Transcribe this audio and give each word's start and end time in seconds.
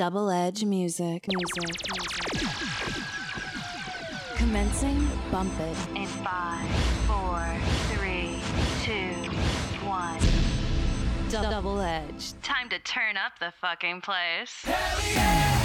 Double 0.00 0.30
Edge 0.30 0.64
music. 0.64 1.28
Music. 1.28 1.76
Commencing 4.34 5.10
Bump 5.30 5.52
It. 5.60 5.76
In 5.94 6.06
five, 6.06 6.66
four, 7.06 7.46
three, 7.94 8.40
two, 8.82 9.12
one. 9.86 10.18
Double 11.30 11.82
Edge. 11.82 12.32
Time 12.40 12.70
to 12.70 12.78
turn 12.78 13.18
up 13.18 13.32
the 13.40 13.52
fucking 13.60 14.00
place. 14.00 14.62
Hell 14.64 15.14
yeah! 15.14 15.60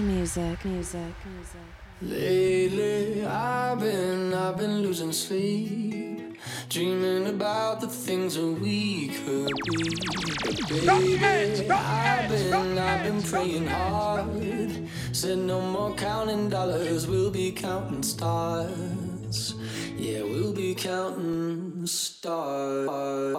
Music, 0.00 0.62
music, 0.64 1.00
music. 1.24 1.60
Lately, 2.02 3.24
I've 3.24 3.80
been, 3.80 4.34
I've 4.34 4.58
been 4.58 4.82
losing 4.82 5.10
sleep, 5.10 6.36
dreaming 6.68 7.28
about 7.28 7.80
the 7.80 7.86
things 7.86 8.34
that 8.34 8.44
we 8.44 9.08
could 9.08 9.52
be. 9.64 9.96
But 10.68 10.86
baby, 10.86 11.24
edge, 11.24 11.70
I've 11.70 12.28
been, 12.28 12.78
I've 12.78 13.04
been 13.04 13.22
praying 13.22 13.68
hard. 13.68 14.88
Said 15.12 15.38
no 15.38 15.62
more 15.62 15.94
counting 15.94 16.50
dollars, 16.50 17.06
we'll 17.06 17.30
be 17.30 17.52
counting 17.52 18.02
stars. 18.02 19.54
Yeah, 19.96 20.22
we'll 20.24 20.52
be 20.52 20.74
counting 20.74 21.86
stars. 21.86 23.34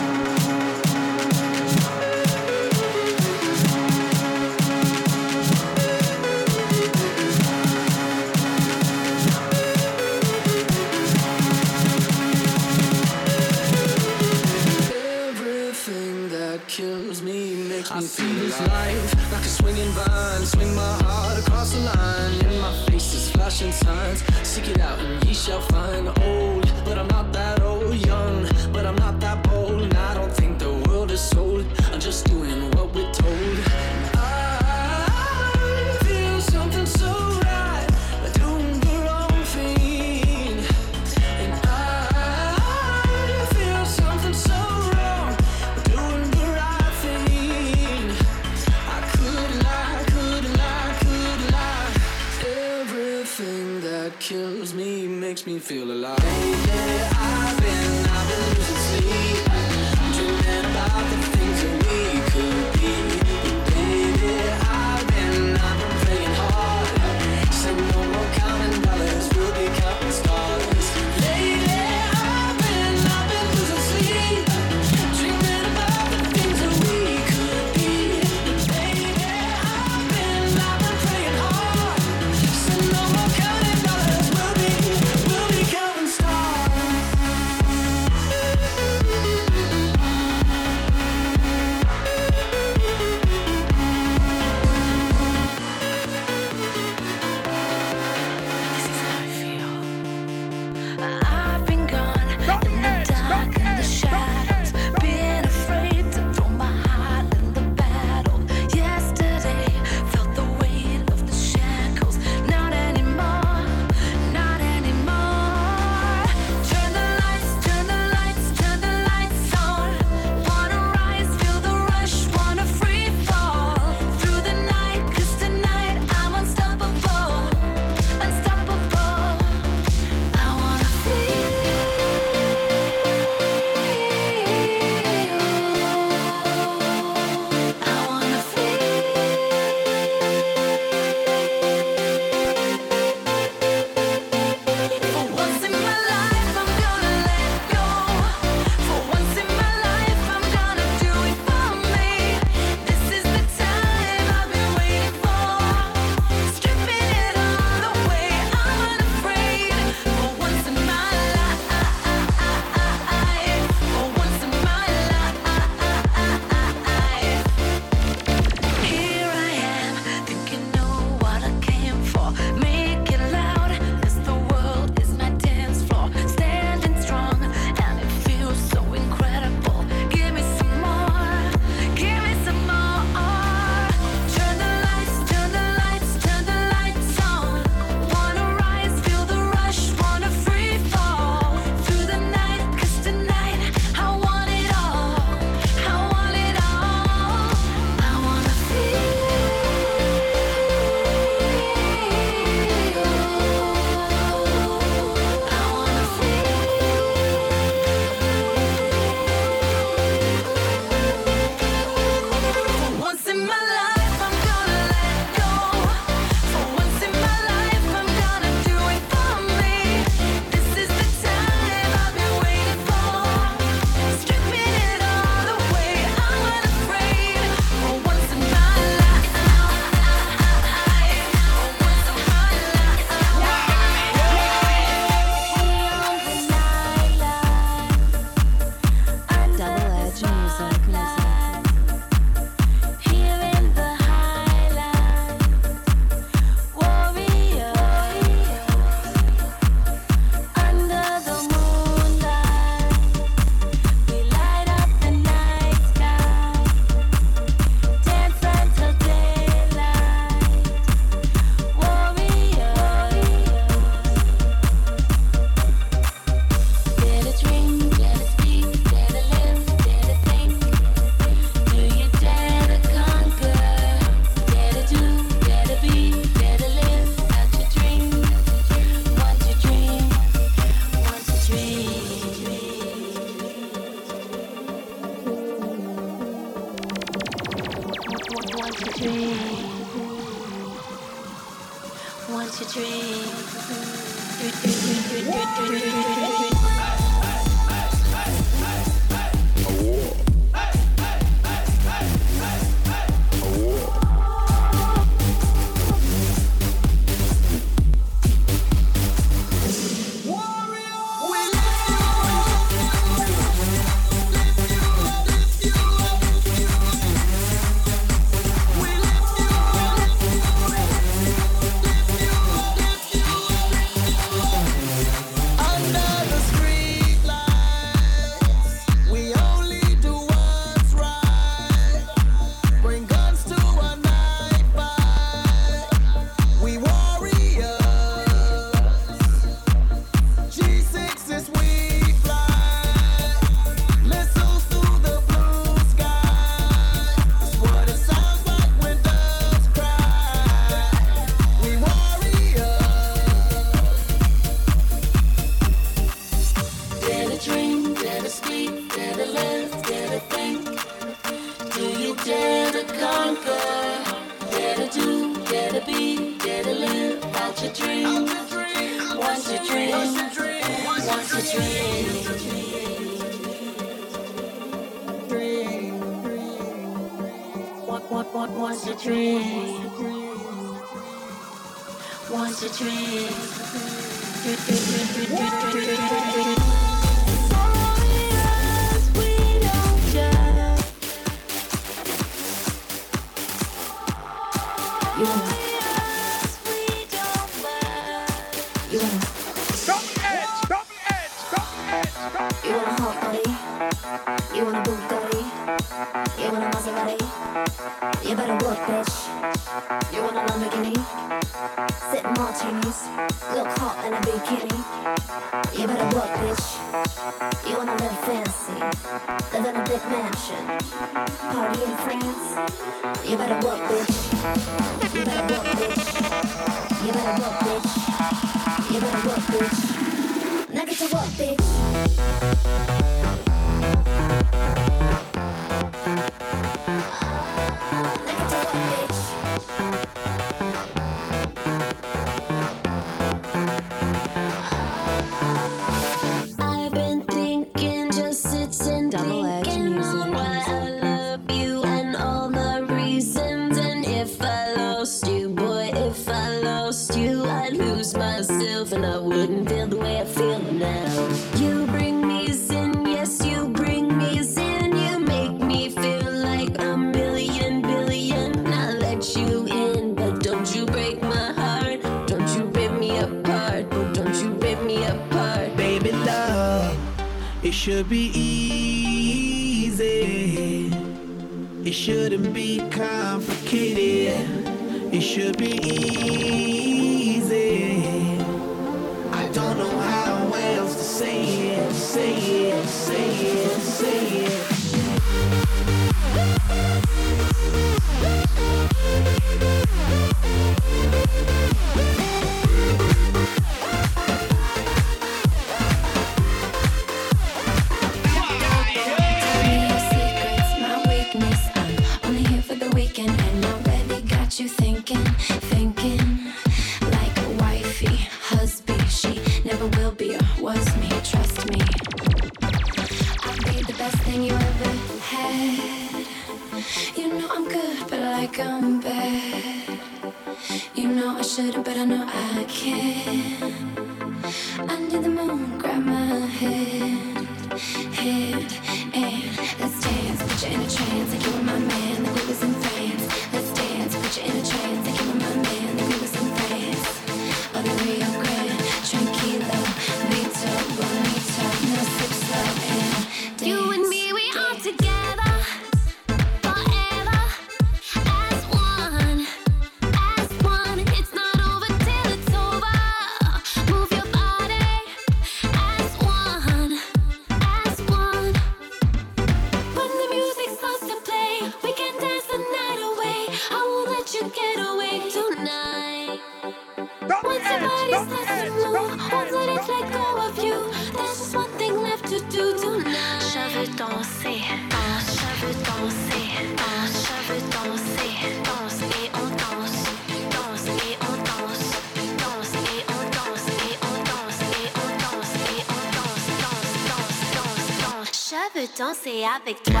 chance 599.04 599.26
est 599.26 599.44
avec 599.44 599.82
toi. 599.82 600.00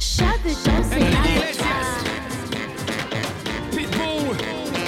Chaque 0.00 0.48
chance 0.48 0.92
est 0.92 1.02
avec 1.02 1.56
toi. 1.58 1.76
Pitbull, 3.72 4.36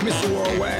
Mr. 0.04 0.28
Worldwide. 0.32 0.79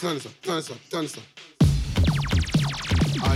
Turn 0.00 0.16
us 0.16 0.24
up, 0.24 0.32
turn 0.40 0.56
us 0.56 0.70
up, 0.70 0.78
turn 0.88 1.04
us 1.04 1.18
up, 1.18 1.22
turn 1.28 1.60
us 1.60 1.68
up. 1.68 1.68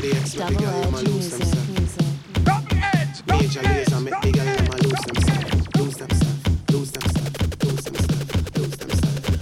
RDX 0.00 0.38
make 0.38 0.48
the 0.48 0.54
Double 0.54 0.60
girl 0.64 0.80
them 0.80 0.94
a 0.94 0.96
edge 0.96 1.04
lose 1.04 1.28
music. 1.28 1.44
themselves. 1.44 1.68
music. 1.68 2.06
Major 3.28 3.60
Lazer 3.60 4.00
make 4.00 4.20
the 4.22 4.32
girl 4.32 4.48
them 4.48 4.72
a 4.72 4.76
lose 4.80 5.04
themselves, 5.04 5.68
lose 5.76 5.96
themselves, 6.00 6.40
lose 6.72 6.90
themselves, 6.96 7.36
lose 7.68 7.84
themselves, 7.84 8.56
lose 8.56 8.76
themselves. 8.80 9.36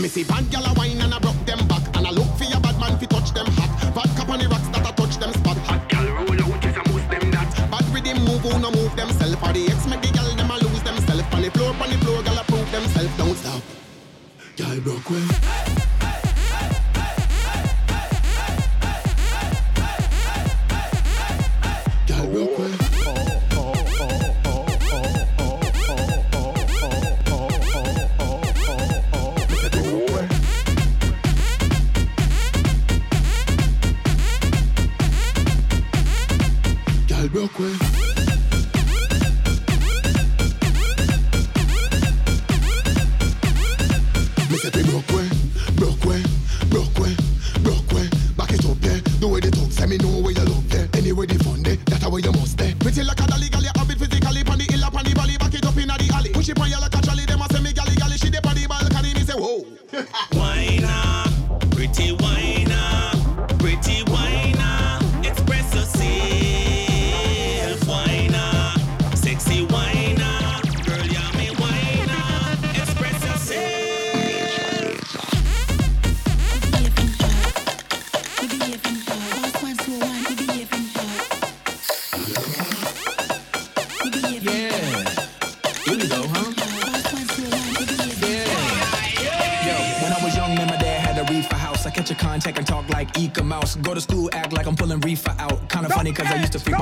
Missy 0.00 0.24
bad 0.24 0.50
gal 0.50 0.64
a 0.64 0.72
wine 0.72 1.00
and 1.02 1.12
a 1.12 1.20
broke 1.20 1.44
them 1.44 1.60
back. 1.68 1.84
And 1.94 2.06
I 2.06 2.10
look 2.10 2.32
for 2.38 2.44
your 2.44 2.60
bad 2.60 2.80
man 2.80 2.98
fi 2.98 3.04
touch 3.04 3.32
them 3.34 3.46
hot 3.52 3.68
Vodka 3.92 4.32
on 4.32 4.38
the 4.38 4.48
rocks 4.48 4.68
that 4.68 4.88
a 4.88 4.92
touch 4.96 5.18
them 5.18 5.32
spot. 5.34 5.58
Hot 5.68 5.86
gal 5.90 6.06
roll 6.16 6.40
out 6.40 6.64
is 6.64 6.72
a 6.74 6.82
most 6.88 7.10
them 7.10 7.30
that. 7.32 7.52
Bad 7.70 7.84
rhythm 7.92 8.24
move 8.24 8.40
who 8.40 8.58
no 8.60 8.70
move 8.70 8.96
themself 8.96 9.42
Or 9.44 9.52
the 9.52 9.68
X 9.68 9.84
make 9.86 10.00
the 10.00 10.08
gal 10.08 10.24
them 10.24 10.50
a 10.50 10.56
lose 10.56 10.82
themself. 10.82 11.34
On 11.34 11.42
the 11.42 11.50
floor, 11.50 11.68
on 11.68 11.90
the 11.90 11.98
floor, 11.98 12.22
gal 12.22 12.32
a 12.32 12.44
prove 12.44 12.46
themself 12.46 12.47
Girl 14.58 14.80
broke 14.80 15.87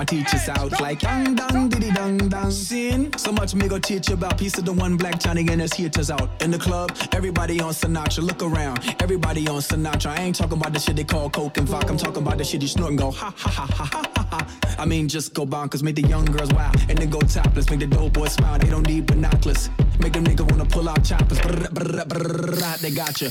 my 0.06 0.22
teachers 0.22 0.48
out. 0.48 0.80
Like, 0.80 1.00
dang, 1.00 1.34
dang, 1.34 1.68
diddy, 1.68 1.90
dang, 1.90 2.16
dang. 2.28 2.50
Sin. 2.50 3.16
So 3.16 3.32
much 3.32 3.54
me 3.54 3.68
go 3.68 3.78
teach 3.78 4.08
you 4.08 4.14
about 4.14 4.38
piece 4.38 4.58
of 4.58 4.64
the 4.64 4.72
one 4.72 4.96
black 4.96 5.18
Johnny 5.18 5.46
and 5.48 5.60
his 5.60 5.72
hitters 5.72 6.10
out. 6.10 6.42
In 6.42 6.50
the 6.50 6.58
club, 6.58 6.96
everybody 7.12 7.60
on 7.60 7.72
Sinatra. 7.72 8.22
Look 8.22 8.42
around, 8.42 8.78
everybody 9.00 9.48
on 9.48 9.60
Sinatra. 9.60 10.18
I 10.18 10.22
ain't 10.22 10.36
talking 10.36 10.58
about 10.58 10.72
the 10.72 10.80
shit 10.80 10.96
they 10.96 11.04
call 11.04 11.30
coke 11.30 11.58
and 11.58 11.68
vodka. 11.68 11.90
I'm 11.90 11.96
talking 11.96 12.22
about 12.22 12.38
the 12.38 12.44
shit 12.44 12.62
you 12.62 12.68
snort 12.68 12.90
and 12.90 12.98
go, 12.98 13.10
ha, 13.10 13.32
ha, 13.36 13.50
ha, 13.50 13.66
ha, 13.66 14.10
ha, 14.14 14.26
ha. 14.30 14.76
I 14.78 14.84
mean, 14.84 15.08
just 15.08 15.34
go 15.34 15.46
bonkers, 15.46 15.82
make 15.82 15.96
the 15.96 16.02
young 16.02 16.24
girls 16.24 16.52
wild, 16.52 16.76
and 16.88 16.98
then 16.98 17.10
go 17.10 17.20
topless. 17.20 17.70
Make 17.70 17.80
the 17.80 17.86
dope 17.86 18.12
boys 18.12 18.32
smile, 18.32 18.58
they 18.58 18.68
don't 18.68 18.86
need 18.86 19.06
binoculars. 19.06 19.70
Make 19.98 20.12
them 20.12 20.24
niggas 20.24 20.50
wanna 20.50 20.66
pull 20.66 20.88
out 20.88 21.02
choppers. 21.04 21.40
Brr, 21.40 21.68
brr, 21.72 22.04
brr, 22.04 22.76
they 22.80 22.90
got 22.90 23.20
you. 23.20 23.30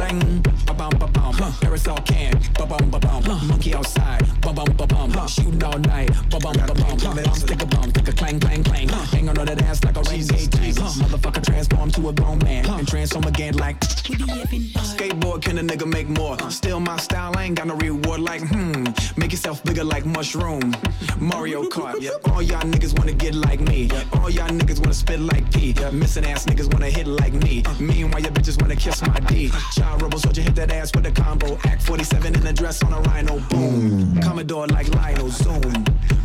Ring, 0.00 0.40
ba 0.66 0.74
bum 0.74 0.90
ba 0.98 1.06
bum. 1.06 1.34
Parasol 1.60 1.98
can, 1.98 2.32
ba 2.54 2.66
bum 2.66 2.90
ba 2.90 2.98
bum. 2.98 3.22
Monkey 3.48 3.74
outside, 3.74 4.25
ba 4.46 4.52
bum 4.52 4.76
ba 4.76 4.86
bum. 4.86 5.26
Shooting 5.26 5.62
all 5.64 5.78
night, 5.78 6.10
ba 6.30 6.38
bum 6.38 6.54
ba 6.54 6.74
bum. 6.74 6.96
Bomb 6.98 7.34
stick 7.34 7.62
a 7.62 7.66
bum, 7.66 7.90
stick 7.90 8.08
a 8.08 8.12
clang 8.12 8.38
clang 8.38 8.62
clang. 8.62 8.88
Hang 8.88 9.28
on 9.28 9.34
to 9.34 9.44
that 9.44 9.62
ass 9.62 9.82
like 9.84 9.96
a 9.96 10.02
gauge 10.02 10.28
tank. 10.28 10.76
Motherfucker 10.76 11.44
transform 11.44 11.90
to 11.90 12.08
a 12.08 12.12
grown 12.12 12.38
man 12.38 12.66
and 12.66 12.86
transform 12.86 13.24
again 13.24 13.54
like. 13.56 13.80
Skateboard 13.80 15.42
can 15.42 15.58
a 15.58 15.62
nigga 15.62 15.86
make 15.86 16.08
more? 16.08 16.38
Still 16.50 16.80
my 16.80 16.96
style, 16.98 17.32
I 17.36 17.44
ain't 17.44 17.56
got 17.56 17.66
no 17.66 17.74
reward 17.74 18.20
like 18.20 18.42
hmm. 18.42 18.84
Make 19.16 19.32
yourself 19.32 19.64
bigger 19.64 19.84
like 19.84 20.06
mushroom. 20.06 20.74
Mario 21.18 21.64
Kart, 21.64 22.00
yeah. 22.00 22.10
All 22.30 22.42
y'all 22.42 22.62
niggas 22.62 22.96
wanna 22.98 23.12
get 23.12 23.34
like 23.34 23.60
me. 23.60 23.90
All 24.12 24.30
y'all 24.30 24.48
niggas 24.48 24.78
wanna 24.78 24.94
spit 24.94 25.20
like 25.20 25.50
P. 25.52 25.74
Missing 25.92 26.24
ass 26.26 26.46
niggas 26.46 26.72
wanna 26.72 26.90
hit 26.90 27.06
like 27.06 27.32
me. 27.32 27.64
Meanwhile, 27.80 28.22
your 28.22 28.32
bitches 28.32 28.60
wanna 28.60 28.76
kiss 28.76 29.02
my 29.02 29.18
D. 29.20 29.50
Child 29.74 30.02
rebel 30.02 30.18
soldier 30.18 30.42
hit 30.42 30.54
that 30.54 30.70
ass 30.70 30.92
with 30.94 31.06
a 31.06 31.10
combo. 31.10 31.58
Act 31.64 31.82
47 31.82 32.34
in 32.36 32.46
a 32.46 32.52
dress 32.52 32.82
on 32.84 32.92
a 32.92 33.00
rhino. 33.00 33.40
Boom. 33.50 34.20
Commodore 34.36 34.66
like 34.66 34.94
Lionel. 34.94 35.30
Zoom. 35.30 35.62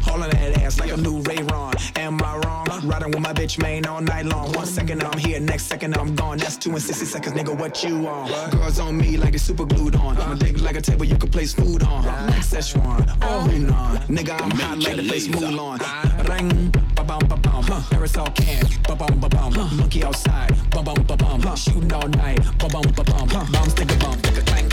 Hauling 0.04 0.32
that 0.32 0.62
ass 0.62 0.82
like 0.82 0.92
a 0.92 0.98
new 0.98 1.22
Ray 1.22 1.44
Ron. 1.44 1.74
Am 1.96 2.22
I 2.22 2.36
wrong? 2.40 2.68
Riding 2.84 3.12
with 3.12 3.22
my 3.22 3.32
bitch 3.32 3.58
main 3.58 3.86
all 3.86 4.02
night 4.02 4.26
long. 4.26 4.52
One 4.52 4.66
second 4.66 5.02
I'm 5.02 5.18
here, 5.18 5.40
next 5.40 5.68
second 5.68 5.96
I'm 5.98 6.14
gone. 6.14 6.38
That's 6.38 6.58
two 6.58 6.72
and 6.72 6.82
60 6.82 7.06
seconds, 7.06 7.34
nigga. 7.38 7.58
What 7.58 7.82
you 7.86 8.06
on? 8.10 8.52
Girls 8.52 8.82
on 8.82 8.98
me 8.98 9.16
like 9.16 9.32
they 9.32 9.38
super 9.38 9.64
glued 9.64 9.96
on. 9.96 10.18
My 10.18 10.36
dick 10.36 10.60
like 10.60 10.76
a 10.76 10.82
table 10.82 11.06
you 11.06 11.16
can 11.16 11.30
place 11.30 11.54
food 11.54 11.84
on. 11.84 12.04
Like 12.04 12.44
Szechuan. 12.44 13.18
Oh, 13.22 13.48
nah. 13.48 13.96
Nigga, 14.08 14.42
I'm 14.42 14.52
hot 14.52 14.80
like 14.80 14.98
the 14.98 15.08
place 15.08 15.30
Mulan. 15.30 15.80
Ring. 16.28 16.70
Ba 16.94 17.06
bum 17.06 17.26
ba 17.30 17.38
bum. 17.38 17.64
Parasol 17.64 18.28
can. 18.32 18.66
Ba 18.90 18.96
bum 18.98 19.22
ba 19.22 19.30
bum. 19.30 19.54
Monkey 19.78 20.04
outside. 20.04 20.54
Ba 20.72 20.84
bum 20.84 21.02
ba 21.04 21.16
bum. 21.16 21.56
Shooting 21.56 21.94
all 21.94 22.10
night. 22.10 22.40
Ba 22.60 22.68
bum 22.68 22.84
ba 22.94 23.06
bum. 23.06 23.30
Bomb 23.30 23.70
stick 23.70 23.90
a 23.90 23.96
bum. 23.96 24.18
Stick 24.20 24.50
a 24.50 24.71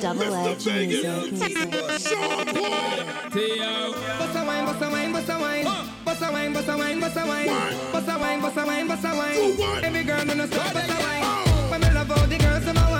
Double 0.00 0.34
edge 0.34 0.66
music. 0.66 1.32
music. 1.32 1.70
Bust 1.70 2.12
a 4.36 4.44
wine, 4.44 4.66
bust 4.66 4.82
a 4.82 4.90
wine, 4.90 5.12
bust 5.12 5.28
a 5.28 5.38
wine. 5.38 5.64
Bust 6.04 6.22
a 6.22 6.32
wine, 6.32 6.52
bust 6.52 6.68
a 6.68 6.76
wine, 6.76 7.00
bust 7.00 7.16
a 7.16 7.26
wine. 7.26 7.46
Bust 7.92 8.08
a 8.08 8.18
wine, 8.18 8.40
bust 8.42 8.56
wine, 8.56 8.88
bust 8.88 9.04
wine. 9.04 9.84
Every 9.84 10.04
girl 10.04 10.30
in 10.30 10.38
the 10.38 10.46
stop, 10.46 10.74
bust 10.74 10.90
a 10.90 10.96
wine. 11.02 11.70
When 11.70 11.80
me 11.80 11.90
love 11.90 12.10
all 12.10 12.26
the 12.26 12.38
girls 12.38 12.66
in 12.66 12.74
my 12.74 12.95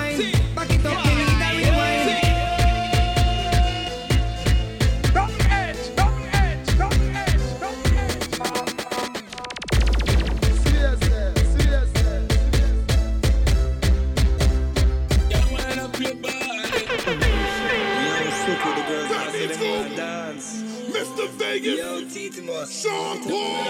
Vegas. 21.61 22.83
Sean 22.83 23.23
Paul. 23.23 23.65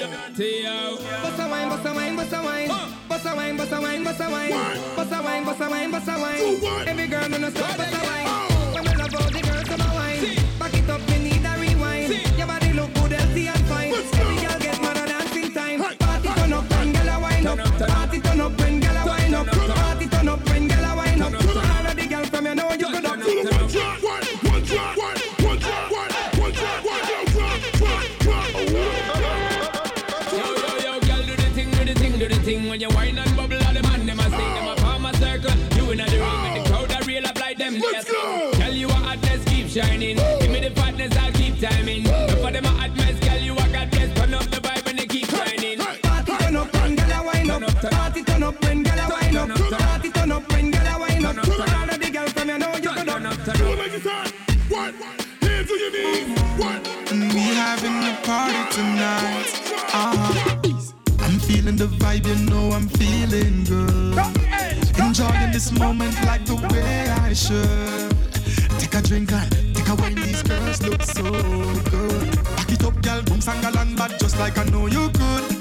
Bust 1.23 1.39
a 1.39 1.49
wine, 1.49 1.69
bust 1.69 1.87
a 1.87 1.95
wine, 1.95 2.17
bust 2.17 2.33
a 2.33 2.43
wine. 2.43 2.69
Bust 3.09 3.27
a 3.27 3.35
wine, 3.37 3.57
bust 3.57 3.73
a 3.73 3.81
wine, 3.81 4.05
bust 4.05 4.21
a 4.21 4.31
wine. 4.31 4.51
Bust 4.97 5.13
a 5.13 5.23
wine, 5.23 5.45
bust 5.45 5.61
a 5.61 5.69
wine, 5.71 5.91
bust 5.91 6.09
a 6.09 6.19
wine. 6.19 6.89
Every 6.89 7.07
girl 7.07 7.35
in 7.35 7.43
the 7.43 7.51
stop, 7.51 7.77
bust 7.77 7.95
a 7.95 8.01
wine. 8.07 8.75
When 8.75 8.85
me 8.85 8.97
love 8.97 9.15
all 9.15 9.31
the 9.31 9.41
girls 9.41 9.71
in 9.71 9.79
my 9.79 9.95
wine. 9.95 10.37
Back 10.59 10.75
it 10.75 10.91
up, 10.91 11.09
me 11.09 11.19
need 11.19 11.45
a 11.45 11.53
rewind. 11.61 12.39
Your 12.39 12.47
body 12.47 12.73
look 12.73 12.93
good, 12.95 13.13
healthy 13.13 13.47
and 13.47 13.67
fine. 13.67 13.95
Every 13.95 14.37
girl 14.37 14.59
get 14.59 14.83
mad 14.83 14.97
at 14.97 15.09
dancing 15.09 15.53
time. 15.53 15.81
Party 15.81 16.29
turn 16.29 16.53
up, 16.53 16.69
girl 16.69 17.21
wine 17.21 17.47
up. 17.47 17.59
Party 17.59 18.21
turn 18.21 18.41
up, 18.41 18.57
girl 18.57 18.86
way 67.51 68.09
Take 68.79 68.95
a 68.95 69.03
drink 69.03 69.33
and 69.33 69.75
take 69.75 69.89
a 69.89 69.95
wine, 69.95 70.15
these 70.15 70.43
girls 70.43 70.83
look 70.83 71.03
so 71.03 71.23
good. 71.23 72.45
Back 72.57 72.73
it 72.73 72.85
up, 72.85 73.01
girl, 73.03 73.23
boom, 73.23 73.41
sangalang, 73.41 73.97
but 73.97 74.19
just 74.19 74.39
like 74.39 74.59
I 74.59 74.65
know 74.65 74.87
you 74.87 75.09
could. 75.11 75.56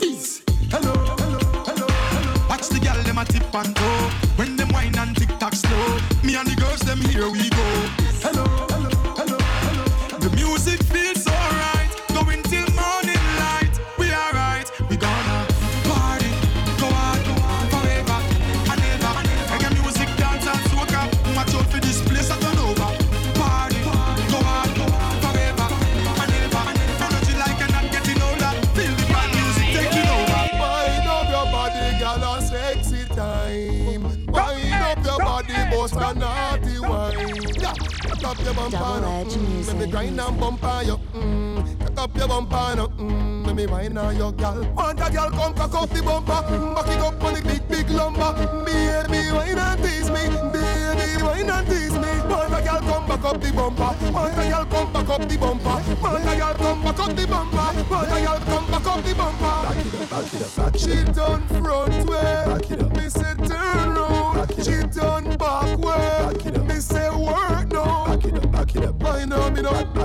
Grind 39.96 40.20
and 40.20 40.40
bumper 40.40 40.82
you. 40.84 40.98
Mm, 41.14 41.80
cock 41.80 42.00
up 42.04 42.18
your 42.18 42.28
bumper 42.28 42.76
now. 42.76 42.88
Mm, 43.00 43.46
let 43.46 43.56
me 43.56 43.66
wine 43.66 43.98
on 43.98 44.18
your 44.18 44.34
gal. 44.34 44.62
Want 44.74 45.00
a 45.00 45.10
gal 45.10 45.30
come 45.30 45.54
cock 45.54 45.74
up 45.74 45.90
the 45.90 46.04
bumper. 46.04 46.42
Mm, 46.52 46.76
back 46.76 46.88
it 46.88 47.00
up 47.00 47.24
on 47.24 47.34
the 47.34 47.42
big 47.42 47.66
big 47.70 47.90
lumber. 47.90 48.34
Baby, 48.66 49.32
wine 49.32 49.58
and 49.58 49.82
tease 49.82 50.10
me. 50.12 50.24
Baby, 50.52 51.24
wine 51.24 51.50
and 51.50 51.68
tease 51.68 51.96
me. 51.96 52.12
Want 52.28 52.54
a 52.54 52.62
gal 52.62 52.82
come 52.82 53.08
back 53.08 53.24
up 53.24 53.40
the 53.40 53.52
bumper. 53.54 54.12
Want 54.12 54.38
a 54.38 54.44
gal 54.52 54.66
come 54.66 54.92
back 54.92 55.10
up 55.10 55.30
the 55.30 55.38
bumper. 55.38 55.78
Want 56.04 56.28
a 56.28 56.36
gal 56.36 56.54
come 56.56 56.84
back 56.84 57.00
up 57.00 57.16
the 57.16 57.28
bumper. 57.28 57.68
Want 57.90 58.12
a 58.12 58.20
gal 58.20 58.40
come 58.40 58.68
back 58.72 58.88
up 58.88 59.04
the 59.06 59.16
bumper. 59.16 59.56
Back 59.64 59.86
it 59.86 59.96
up, 59.96 60.10
back 60.10 60.34
it 60.34 60.42
up, 60.44 60.56
back 60.56 60.76
it 60.76 60.76
up. 60.76 60.78
She 60.78 60.96
done 61.14 61.48
front 61.48 62.10
way. 62.10 62.44
Back 62.52 62.70
it 62.70 62.82
up. 62.84 62.98
Me 62.98 63.08
say 63.08 63.34
turn 63.48 63.96
round. 63.96 64.52
She 64.60 64.76
done 65.00 65.38
back 65.38 65.80
way. 65.80 66.36
Back 66.36 66.46
it 66.46 66.55
up. 66.55 66.55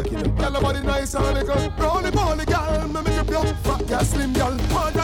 Up. 0.06 0.38
Gal 0.38 0.60
body 0.60 0.80
nice 0.80 1.14
and 1.14 1.34
little. 1.34 1.70
Roly 1.78 2.10
poly 2.10 2.44
gal, 2.44 2.88
me 2.88 3.02
make 3.02 3.14
you 3.14 3.24
feel 3.24 3.44
fat 3.62 3.86
gal, 3.86 4.04
slim 4.04 4.32
gal. 4.32 4.99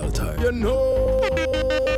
Bumper. 0.00 0.10
Bad 0.10 0.10
girl 0.10 0.10
time. 0.10 0.40
You 0.40 0.52
know, 0.52 1.20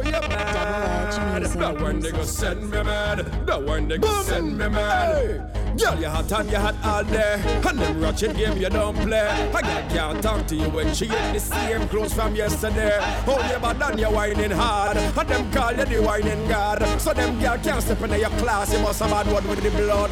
you're 0.04 0.20
Double 0.20 0.32
edge 0.32 1.16
mad. 1.16 1.40
music. 1.40 1.58
That 1.60 1.80
one 1.80 2.02
nigga 2.02 2.24
send 2.24 2.70
me 2.70 2.82
mad. 2.82 3.46
That 3.46 3.62
one 3.62 3.88
nigga 3.88 4.22
send 4.22 4.58
me 4.58 4.68
mad. 4.68 5.56
Girl, 5.78 5.98
you 6.00 6.08
hot 6.08 6.32
and 6.32 6.50
you 6.50 6.56
hot 6.58 6.74
all 6.84 7.04
day. 7.04 7.40
And 7.68 7.78
them 7.78 8.00
ratchet 8.00 8.36
game 8.36 8.56
you 8.58 8.68
don't 8.68 8.96
play. 8.96 9.20
I 9.20 9.62
girl 9.62 9.88
can't 9.90 10.22
talk 10.22 10.46
to 10.48 10.56
you 10.56 10.68
when 10.70 10.92
she 10.94 11.04
in 11.06 11.32
the 11.32 11.38
same 11.40 11.88
clothes 11.88 12.12
from 12.12 12.34
yesterday. 12.34 12.98
Oh, 13.26 13.38
you 13.52 13.58
bad 13.60 13.80
and 13.82 14.00
you 14.00 14.06
whining 14.10 14.50
hard. 14.50 14.96
And 14.96 15.28
them 15.28 15.50
call 15.52 15.72
you 15.72 15.84
the 15.84 16.02
whining 16.02 16.48
god. 16.48 16.82
So 17.00 17.12
them 17.12 17.38
girl 17.40 17.58
can't 17.58 17.82
step 17.82 18.02
in 18.02 18.18
your 18.20 18.30
class. 18.30 18.72
You 18.72 18.80
must 18.80 19.00
have 19.00 19.10
had 19.10 19.32
one 19.32 19.46
with 19.48 19.62
the 19.62 19.70
blood. 19.70 20.10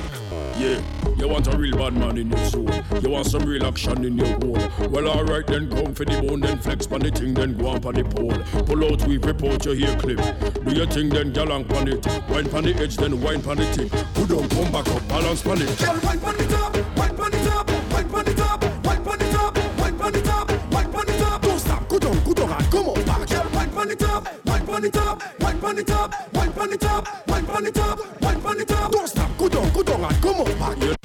Yeah, 0.58 0.82
you 1.16 1.28
want 1.28 1.46
a 1.46 1.56
real 1.56 1.76
bad 1.76 1.94
man 1.94 2.18
in 2.18 2.30
your 2.30 2.44
soul. 2.46 2.68
You 3.00 3.10
want 3.10 3.26
some 3.26 3.44
real 3.44 3.64
action 3.64 4.04
in 4.04 4.18
your 4.18 4.26
hole. 4.26 4.88
Well, 4.90 5.06
alright, 5.06 5.46
then 5.46 5.70
come 5.70 5.94
for 5.94 6.04
the 6.04 6.20
bone, 6.20 6.40
then 6.40 6.58
flex 6.58 6.88
on 6.90 6.98
the 6.98 7.12
thing, 7.12 7.32
then 7.34 7.56
go 7.56 7.68
on 7.68 7.80
for 7.80 7.92
the 7.92 8.02
pole. 8.02 8.34
Pull 8.64 8.84
out, 8.84 9.06
we 9.06 9.18
report 9.18 9.64
your 9.64 9.76
hair 9.76 9.96
clip. 10.00 10.18
Do 10.64 10.74
your 10.74 10.86
thing, 10.86 11.10
then 11.10 11.32
galang 11.32 11.72
on 11.76 11.86
it. 11.86 12.04
Wine 12.28 12.52
on 12.52 12.64
the 12.64 12.74
edge, 12.74 12.96
then 12.96 13.20
wine 13.22 13.40
on 13.46 13.56
the 13.56 13.70
tip. 13.72 13.88
Put 14.14 14.32
on, 14.32 14.48
come 14.48 14.72
back 14.72 14.88
up, 14.88 15.06
balance 15.06 15.46
on 15.46 15.62
it. 15.62 15.78
Girl, 15.78 16.00
wine 16.02 16.18
pon 16.18 16.36
the 16.36 16.44
top, 16.48 16.74
wine 16.98 17.16
pon 17.16 17.30
the 17.30 17.38
top, 17.44 17.70
wine 17.92 18.08
pon 18.08 18.24
the 18.24 18.34
top, 18.34 18.64
wine 18.84 19.04
pon 19.04 19.18
the 19.18 19.30
top, 19.30 19.58
wine 19.78 19.96
pon 19.96 20.12
the 20.12 20.22
top, 20.22 20.72
wine 20.72 20.92
pon 20.92 21.06
the 21.06 21.18
top. 21.18 21.42
Don't 21.42 21.60
stop, 21.60 21.88
go 21.88 21.98
down, 22.00 22.24
go 22.24 22.34
down, 22.34 22.50
and 22.50 22.72
come 22.72 22.88
on 22.88 23.04
back. 23.04 23.28
Girl, 23.28 23.46
wine 23.54 23.70
pon 23.70 23.88
the 23.88 23.94
top, 23.94 24.28
wine 24.44 24.66
pon 24.66 24.82
the 24.82 24.90
top, 24.90 25.22
wine 25.38 25.60
pon 25.60 25.76
the 25.76 25.84
top, 25.84 26.14
wine 26.34 26.52
pon 26.52 26.70
the 26.70 26.76
top, 26.76 27.28
wine 27.28 27.46
pon 27.46 27.62
the 27.62 27.70
top, 27.70 27.98
pon 28.48 28.58
the 28.58 28.64
top. 28.64 28.92
Don't 28.92 29.08
stop, 29.08 29.30
go 29.36 29.48
down, 29.48 29.72
go 29.72 29.82
down, 29.82 30.04
and 30.04 30.22
come 30.22 30.40
on 30.40 30.58
back. 30.58 30.98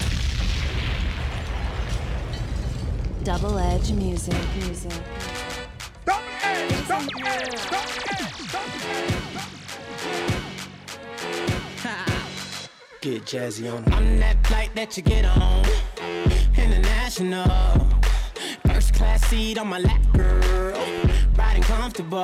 Double 3.23 3.57
edge 3.57 3.91
music. 3.91 4.35
Music. 4.57 4.93
Get 13.01 13.25
jazzy 13.25 13.69
on 13.69 13.83
I'm 13.93 14.19
that 14.19 14.47
flight 14.47 14.73
that 14.75 14.95
you 14.95 15.03
get 15.03 15.25
on. 15.25 15.65
International. 16.57 17.87
First 18.65 18.93
class 18.93 19.25
seat 19.25 19.57
on 19.57 19.67
my 19.67 19.79
lap, 19.79 20.01
girl. 20.13 20.79
Riding 21.35 21.63
comfortable. 21.63 22.23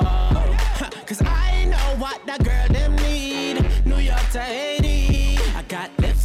Cause 1.06 1.20
I 1.22 1.66
know 1.66 1.96
what 1.98 2.24
that 2.26 2.42
girl 2.42 2.66
them 2.68 2.96
need. 2.96 3.62
New 3.84 3.98
York 3.98 4.26
to 4.32 4.79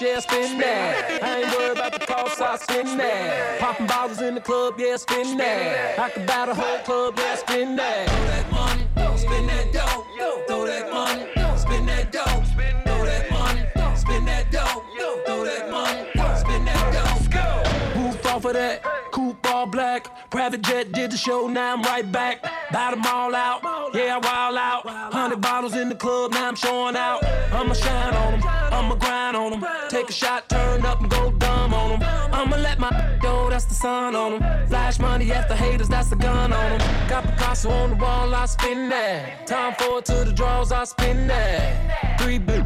Yeah, 0.00 0.20
spin 0.20 0.58
that. 0.58 1.22
I 1.22 1.42
ain't 1.42 1.56
worried 1.56 1.78
about 1.78 1.92
the 1.92 2.06
cost, 2.06 2.40
I 2.40 2.56
spin 2.56 2.96
that. 2.98 3.60
Popping 3.60 3.86
bottles 3.86 4.20
in 4.20 4.34
the 4.34 4.40
club, 4.40 4.74
yeah, 4.78 4.96
spin 4.96 5.36
that. 5.38 5.98
I 5.98 6.10
could 6.10 6.26
buy 6.26 6.46
the 6.46 6.54
whole 6.54 6.78
club, 6.78 7.14
yeah, 7.18 7.34
spin 7.36 7.76
that. 7.76 8.08
Throw 8.08 8.24
that 8.26 8.50
money, 8.52 9.18
spin 9.18 9.46
that 9.46 9.72
dough. 9.72 10.04
Throw 10.46 10.66
that 10.66 10.92
money, 10.92 11.26
spin 11.58 11.86
that 11.86 12.12
dough. 12.12 12.22
Throw 12.24 13.04
that 13.04 13.30
money, 13.30 13.96
spin 13.96 14.24
that 14.26 14.50
dough. 14.50 14.84
Throw 15.26 15.44
that 15.44 15.70
money, 15.70 16.06
spin 16.38 16.64
that 16.64 17.32
dough. 17.32 18.00
Roof 18.00 18.26
off 18.26 18.44
of 18.44 18.52
that, 18.52 18.82
coupe 19.10 19.46
all 19.46 19.66
black. 19.66 20.30
Private 20.30 20.62
jet 20.62 20.92
did 20.92 21.10
the 21.10 21.16
show, 21.16 21.48
now 21.48 21.74
I'm 21.74 21.82
right 21.82 22.10
back. 22.10 22.42
Buy 22.72 22.90
them 22.90 23.04
all 23.06 23.34
out, 23.34 23.62
yeah, 23.94 24.16
I 24.16 24.18
wild 24.18 24.56
out. 24.56 24.86
Hundred 25.28 25.42
bottles 25.42 25.76
in 25.76 25.90
the 25.90 25.94
club, 25.94 26.32
now 26.32 26.48
I'm 26.48 26.56
showing 26.56 26.96
out. 26.96 27.22
I'ma 27.52 27.74
shine 27.74 28.14
on 28.14 28.40
them, 28.40 28.48
I'ma 28.48 28.94
grind 28.94 29.36
on 29.36 29.50
them. 29.50 29.66
Take 29.90 30.08
a 30.08 30.12
shot, 30.12 30.48
turn 30.48 30.86
up 30.86 31.02
and 31.02 31.10
go 31.10 31.30
dumb 31.32 31.74
on 31.74 32.00
them. 32.00 32.08
I'ma 32.32 32.56
let 32.56 32.78
my 32.78 33.18
go, 33.20 33.50
that's 33.50 33.66
the 33.66 33.74
sun 33.74 34.16
on 34.16 34.38
them. 34.38 34.68
Flash 34.68 34.98
money 34.98 35.30
after 35.30 35.54
haters, 35.54 35.90
that's 35.90 36.08
the 36.08 36.16
gun 36.16 36.50
on 36.50 36.78
them. 36.78 37.08
Got 37.10 37.24
Picasso 37.24 37.68
on 37.68 37.90
the 37.90 37.96
wall, 37.96 38.34
I 38.34 38.46
spin 38.46 38.88
that. 38.88 39.46
Time 39.46 39.74
forward 39.74 40.06
to 40.06 40.24
the 40.24 40.32
draws, 40.32 40.72
I 40.72 40.84
spin 40.84 41.26
that. 41.26 42.18
Three 42.18 42.38
big. 42.38 42.64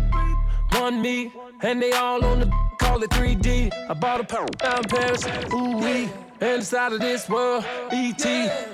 One 0.75 1.03
me, 1.03 1.33
and 1.63 1.83
they 1.83 1.91
all 1.91 2.25
on 2.25 2.39
the 2.39 2.47
call 2.79 3.03
it 3.03 3.11
3D. 3.11 3.73
I 3.91 3.95
bought 3.95 4.21
a 4.21 4.25
pound 4.25 4.57
Paris, 4.89 5.27
ooh 5.53 5.79
wee. 5.79 6.09
And 6.43 6.57
inside 6.57 6.93
of 6.93 6.99
this 6.99 7.29
world, 7.29 7.65
ET. 7.93 8.25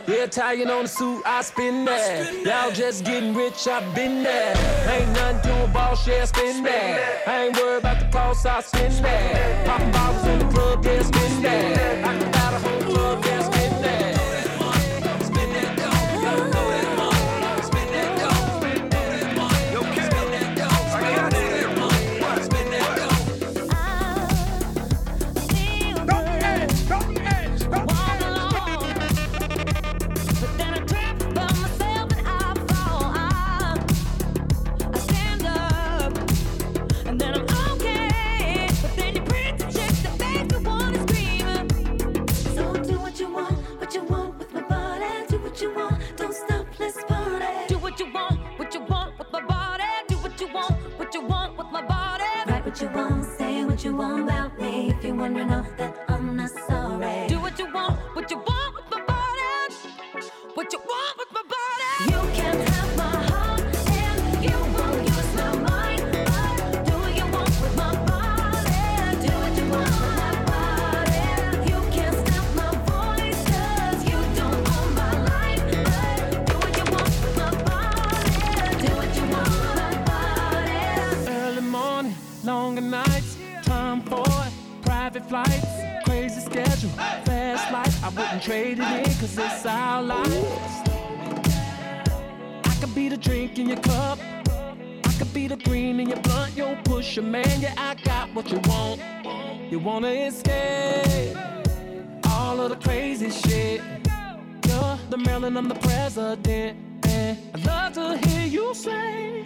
Yeah, 0.07 0.25
tying 0.25 0.71
on 0.71 0.85
the 0.85 0.89
suit, 0.89 1.23
I 1.27 1.43
spin 1.43 1.85
that. 1.85 2.33
Y'all 2.43 2.73
just 2.73 3.05
getting 3.05 3.35
rich, 3.35 3.69
I've 3.69 3.95
been 3.95 4.23
there. 4.23 4.57
Ain't 4.89 5.13
nothing 5.13 5.43
to 5.51 5.65
a 5.65 5.69
boss, 5.69 6.09
yeah, 6.09 6.25
spin 6.25 6.63
that. 6.63 7.29
I 7.29 7.45
ain't 7.45 7.57
worried 7.59 7.81
about 7.81 8.01
the 8.01 8.07
cost, 8.07 8.47
I 8.47 8.63
spin 8.63 9.03
that. 9.03 9.67
Popping 9.67 9.93
bottles 9.93 10.27
in 10.29 10.39
the 10.39 10.47
club, 10.47 10.83
yeah, 10.83 11.03
spin 11.03 11.43
that. 11.43 12.38
What 52.81 52.93
you 52.93 52.97
want, 52.97 53.25
say 53.25 53.65
what 53.65 53.85
you 53.85 53.97
want 53.97 54.23
about 54.23 54.57
me. 54.61 54.91
If 54.91 55.03
you're 55.03 55.15
wondering 55.15 55.51
off 55.51 55.67
that 55.79 56.18
longer 82.49 82.81
nights, 82.81 83.37
time 83.63 84.01
for 84.01 84.25
private 84.81 85.23
flights, 85.29 85.67
crazy 86.07 86.41
schedule, 86.41 86.89
fast 87.27 87.71
life. 87.71 88.03
I 88.03 88.09
wouldn't 88.09 88.43
trade 88.43 88.79
it 88.81 89.07
in 89.07 89.15
cause 89.21 89.37
it's 89.37 89.67
our 89.67 90.03
life. 90.03 90.89
I 92.65 92.75
could 92.81 92.95
be 92.95 93.11
the 93.11 93.19
drink 93.19 93.59
in 93.59 93.69
your 93.69 93.77
cup. 93.81 94.19
I 95.05 95.13
could 95.19 95.33
be 95.35 95.47
the 95.47 95.59
green 95.59 96.01
in 96.01 96.09
your 96.09 96.21
blunt. 96.21 96.57
Yo, 96.57 96.75
push 96.85 97.19
man, 97.19 97.61
yeah, 97.61 97.75
I 97.77 97.95
got 97.97 98.35
what 98.35 98.51
you 98.51 98.61
want. 98.65 99.03
You 99.71 99.79
wanna 99.79 100.09
escape 100.09 101.37
all 102.31 102.63
of 102.63 102.71
the 102.71 102.77
crazy 102.77 103.31
shit. 103.31 103.83
You're 104.67 104.99
the 105.11 105.19
Marilyn, 105.19 105.55
I'm 105.59 105.69
the 105.69 105.75
president. 105.75 106.47
And 107.05 107.39
I'd 107.55 107.67
love 107.67 107.93
to 107.93 108.27
hear 108.27 108.47
you 108.47 108.73
say, 108.73 109.45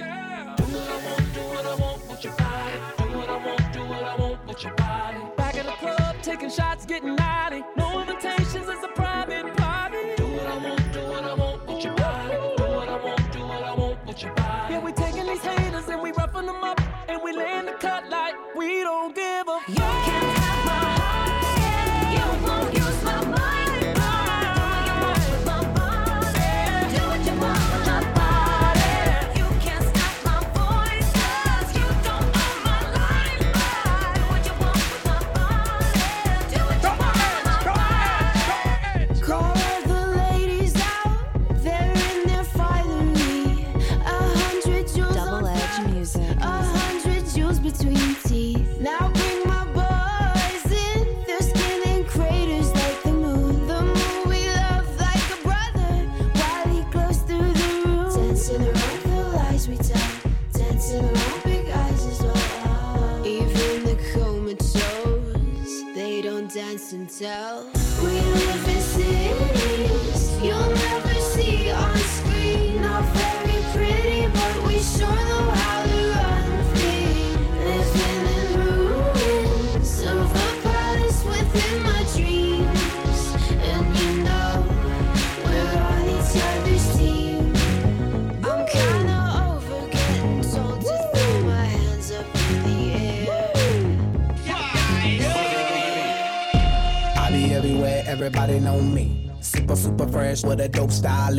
your 2.24 2.32
body. 2.34 2.78
Do 2.98 3.18
what 3.18 3.28
I 3.28 3.36
want, 3.46 3.72
do 3.72 3.80
what 3.80 4.02
I 4.02 4.16
want 4.16 4.46
with 4.46 4.62
your 4.62 4.74
body. 4.74 5.18
Back 5.36 5.56
at 5.56 5.66
the 5.66 5.72
club, 5.72 6.16
taking 6.22 6.50
shots, 6.50 6.86
getting 6.86 7.16
naughty. 7.16 7.62
No 7.76 8.00
invitations, 8.00 8.68
it's 8.68 8.84
a 8.84 8.88
private 8.94 9.56
party. 9.56 10.14
Do 10.16 10.26
what 10.26 10.46
I 10.46 10.56
want, 10.58 10.92
do 10.92 11.00
what 11.00 11.24
I 11.24 11.34
want 11.34 11.66
with 11.66 11.84
your 11.84 11.94
body. 11.94 12.34
Do 12.56 12.62
what 12.64 12.88
I 12.88 13.04
want, 13.04 13.32
do 13.32 13.40
what 13.40 13.62
I 13.62 13.74
want 13.74 14.06
with 14.06 14.22
your 14.22 14.34
body. 14.34 14.74
Yeah, 14.74 14.84
we 14.84 14.92
taking 14.92 15.26
these 15.26 15.42
haters 15.42 15.88
and 15.88 16.00
we 16.00 16.12
roughing 16.12 16.46
them 16.46 16.62
up. 16.62 16.80
And 17.08 17.20
we 17.24 17.32
laying 17.32 17.66
the 17.66 17.72
cut 17.72 18.08
like 18.08 18.34
we 18.54 18.82
don't 18.82 19.14
give 19.14 19.48
a 19.48 19.58
You 19.68 20.01
dance 67.22 67.81
everybody 98.24 98.60
know 98.60 98.80
me. 98.80 99.28
Super, 99.40 99.74
super 99.74 100.06
fresh 100.06 100.44
with 100.44 100.60
a 100.60 100.68
dope 100.68 100.92
style. 100.92 101.34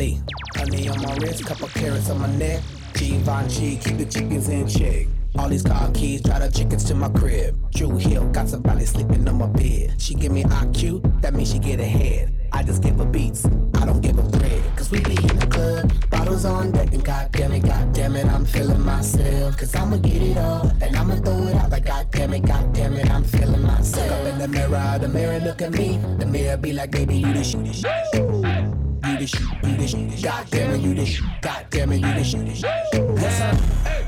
Honey 0.54 0.88
on 0.88 1.00
my 1.00 1.14
wrist, 1.16 1.46
couple 1.46 1.68
carrots 1.68 2.10
on 2.10 2.20
my 2.20 2.30
neck. 2.36 2.62
Givenchy, 2.92 3.76
keep 3.76 3.96
the 3.96 4.04
chickens 4.04 4.50
in 4.50 4.68
check. 4.68 5.06
All 5.38 5.48
these 5.48 5.62
car 5.62 5.90
keys, 5.92 6.20
drive 6.20 6.42
the 6.42 6.50
chickens 6.50 6.84
to 6.84 6.94
my 6.94 7.08
crib. 7.08 7.56
Drew 7.72 7.96
Hill, 7.96 8.28
got 8.32 8.50
somebody 8.50 8.84
sleeping 8.84 9.26
on 9.26 9.38
my 9.38 9.46
bed. 9.46 9.94
She 9.98 10.14
give 10.14 10.30
me 10.30 10.44
IQ, 10.44 11.22
that 11.22 11.32
means 11.32 11.52
she 11.52 11.58
get 11.58 11.80
ahead. 11.80 12.34
I 12.52 12.62
just 12.62 12.82
give 12.82 12.98
her 12.98 13.06
beats, 13.06 13.46
I 13.80 13.86
don't 13.86 14.02
give 14.02 14.18
a 14.18 14.22
bread. 14.22 14.62
Cause 14.76 14.90
we 14.90 15.00
be 15.00 15.16
in 15.16 15.38
the 15.38 15.46
club, 15.46 15.90
bottles 16.10 16.44
on 16.44 16.70
deck, 16.70 16.92
and 16.92 17.02
goddamn 17.02 17.52
it, 17.52 17.64
goddamn 17.64 18.16
it, 18.16 18.26
feeling 18.54 18.84
myself. 18.84 19.56
Cause 19.56 19.74
I'ma 19.74 19.96
get 19.96 20.22
it 20.22 20.38
all, 20.38 20.70
and 20.80 20.96
I'ma 20.96 21.16
throw 21.16 21.48
it 21.48 21.56
out 21.56 21.70
like 21.70 21.86
goddamn 21.86 22.34
it, 22.34 22.46
goddamn 22.46 22.94
it, 22.94 23.10
I'm 23.10 23.24
feeling 23.24 23.62
myself. 23.62 24.08
Look 24.10 24.20
up 24.20 24.26
in 24.32 24.38
the 24.38 24.48
mirror, 24.48 24.98
the 25.00 25.08
mirror 25.08 25.40
look 25.40 25.60
at 25.60 25.72
me. 25.72 25.98
The 26.18 26.26
mirror 26.26 26.56
be 26.56 26.72
like, 26.72 26.92
baby, 26.92 27.16
you 27.16 27.32
the 27.32 27.42
shit. 27.42 27.66
You 27.66 29.18
the 29.18 29.26
shit, 29.26 29.42
you 29.64 29.76
the 29.76 29.86
shit. 29.88 30.22
Goddamn 30.22 30.70
it, 30.70 30.80
you 30.80 30.94
the 30.94 31.06
shit. 31.06 31.24
God 31.42 31.66
damn 31.70 31.92
it, 31.92 31.96
you 31.96 32.14
the 32.14 32.24
shit. 32.24 33.04
Listen, 33.24 33.58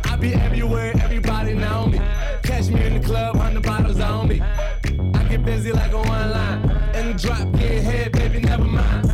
I 0.04 0.16
be 0.16 0.34
everywhere, 0.34 0.92
everybody 1.00 1.54
know 1.54 1.86
me. 1.86 1.98
Catch 2.42 2.68
me 2.68 2.86
in 2.86 2.94
the 3.00 3.04
club, 3.04 3.36
hundred 3.36 3.64
bottles 3.64 3.98
on 4.00 4.28
me. 4.28 4.40
I 4.40 5.26
get 5.28 5.44
busy 5.44 5.72
like 5.72 5.92
a 5.92 5.98
one 5.98 6.30
line. 6.30 6.70
And 6.94 7.14
the 7.14 7.26
drop, 7.26 7.52
get 7.52 7.82
head, 7.82 8.12
baby, 8.12 8.40
never 8.40 8.64
mind. 8.64 9.12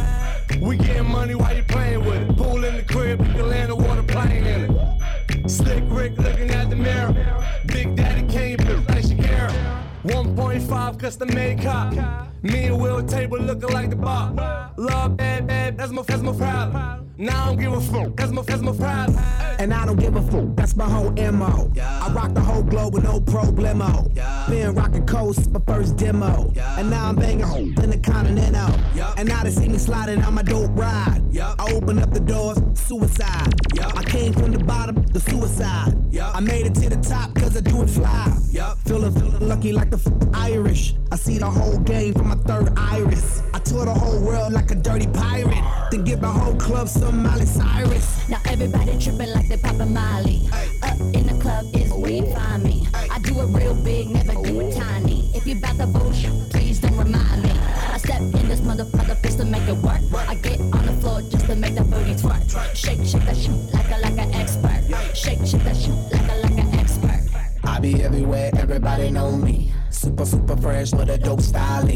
We 0.61 0.77
getting 0.77 1.11
money 1.11 1.35
while 1.35 1.57
you 1.57 1.63
playing 1.65 2.05
with 2.05 2.23
it. 2.29 2.32
1.5 11.03 11.19
the 11.19 11.27
made 11.27 11.61
cop. 11.61 12.32
Me 12.43 12.65
and 12.65 12.81
Will 12.81 13.03
table 13.05 13.39
looking 13.39 13.71
like 13.71 13.91
the 13.91 13.97
bar. 13.97 14.73
Love 14.77 15.17
bad, 15.17 15.47
bad, 15.47 15.79
that's 15.79 15.93
my, 15.93 16.03
that's 16.03 16.23
my 16.23 16.33
problem. 16.33 17.09
Now 17.17 17.45
I 17.45 17.47
don't 17.47 17.61
give 17.61 17.73
a 17.73 17.81
fuck, 17.81 18.17
that's 18.17 18.33
my, 18.33 18.43
that's 18.43 18.63
my 18.63 18.73
problem. 18.73 19.17
And 19.61 19.73
I 19.73 19.87
don't 19.87 19.97
give 19.99 20.17
a 20.17 20.23
fuck, 20.23 20.57
that's 20.57 20.75
my 20.75 20.89
whole 20.89 21.13
MO. 21.13 21.71
I 21.81 22.13
rock 22.13 22.35
the 22.35 22.41
whole 22.41 22.65
globe 22.65 22.95
with 22.95 23.05
no 23.05 23.21
problemo. 23.21 24.13
Been 24.49 24.75
rocking 24.75 25.07
coast, 25.07 25.51
my 25.53 25.61
first 25.67 25.97
demo. 25.97 26.53
And 26.57 26.91
now 26.91 27.11
I'm 27.11 27.15
banging 27.15 27.47
hoes 27.47 27.79
in 27.81 27.91
the 27.91 27.99
continental. 27.99 28.75
And 29.17 29.29
now 29.29 29.45
they 29.45 29.51
see 29.51 29.69
me 29.69 29.79
sliding 29.79 30.21
on 30.25 30.35
my 30.35 30.43
dope 30.43 30.71
ride. 30.73 31.23
I 31.39 31.73
open 31.73 32.01
up 32.01 32.13
the 32.13 32.21
doors, 32.21 32.59
suicide. 32.75 33.55
I 33.81 34.03
came 34.03 34.33
from 34.33 34.51
the 34.51 34.65
bottom, 34.65 35.01
the 35.13 35.21
suicide. 35.21 35.95
I 36.21 36.41
made 36.41 36.67
it 36.67 36.75
to 36.75 36.89
the 36.89 36.97
top 36.97 37.35
cause 37.37 37.57
I 37.57 37.61
do 37.61 37.83
it 37.83 37.91
fly. 37.91 38.37
Feeling, 38.85 39.13
feeling 39.13 39.49
lucky 39.49 39.73
like 39.73 39.91
the 39.91 39.99
f- 39.99 40.35
Irish. 40.35 40.95
I 41.13 41.17
see 41.17 41.37
the 41.37 41.51
whole 41.51 41.77
game 41.81 42.15
from 42.15 42.29
my 42.29 42.37
third 42.37 42.73
iris. 42.75 43.43
I 43.53 43.59
tour 43.59 43.85
the 43.85 43.93
whole 43.93 44.19
world 44.25 44.55
like 44.55 44.71
a 44.71 44.75
dirty 44.75 45.07
pirate. 45.09 45.63
Then 45.91 46.05
give 46.05 46.23
the 46.23 46.27
whole 46.27 46.55
club 46.57 46.89
some 46.89 47.23
Miley 47.23 47.45
Cyrus. 47.45 48.27
Now 48.31 48.41
everybody 48.47 48.99
tripping 48.99 49.29
like 49.29 49.47
they 49.47 49.59
poppin' 49.59 49.93
Molly. 49.93 50.49
Up 50.83 50.99
in 51.13 51.27
the 51.27 51.37
club 51.39 51.67
is 51.77 51.93
where 51.93 52.13
you 52.13 52.25
oh. 52.25 52.35
find 52.35 52.65
me. 52.65 52.89
I 52.95 53.19
do 53.19 53.39
it 53.41 53.47
real 53.49 53.75
big, 53.85 54.09
never 54.09 54.33
do 54.43 54.61
it 54.61 54.75
oh. 54.75 54.81
tiny. 54.81 55.31
If 55.35 55.47
you 55.47 55.57
bout 55.57 55.77
the 55.77 55.87
bullshit, 55.87 56.33
please 56.49 56.81
don't 56.81 56.97
remind 56.97 57.43
me. 57.43 57.51
I 57.51 57.99
step 57.99 58.23
in 58.23 58.49
this 58.49 58.63
motherfucker 58.63 59.23
just 59.23 59.37
to 59.37 59.45
make 59.45 59.69
it 59.69 59.77
work. 59.85 60.01
I 60.27 60.35
get 60.37 60.61
on 60.61 60.87
the 60.87 60.97
floor 61.03 61.21
just 61.21 61.45
to 61.45 61.57
make 61.57 61.75
the 61.75 61.85
booty 61.85 62.15
twerk. 62.15 62.41
Shake, 62.75 63.05
shake 63.05 63.27
that 63.27 63.37
shit 63.37 63.53
like 63.75 63.91
a 63.91 64.01
like 64.01 64.17
an 64.17 64.33
expert. 64.33 64.81
Shake, 65.15 65.45
shake 65.45 65.65
that 65.65 65.77
shit 65.77 65.93
like 66.11 66.31
a 66.33 66.37
like 66.41 66.57
an 66.57 66.73
expert. 66.81 67.21
I 67.65 67.81
be 67.81 68.03
everywhere, 68.03 68.51
everybody 68.57 69.11
know 69.11 69.37
me. 69.37 69.75
Super, 70.03 70.27
super 70.27 70.57
fresh 70.57 70.93
with 70.93 71.11
a 71.11 71.17
dope 71.17 71.41
style. 71.41 71.89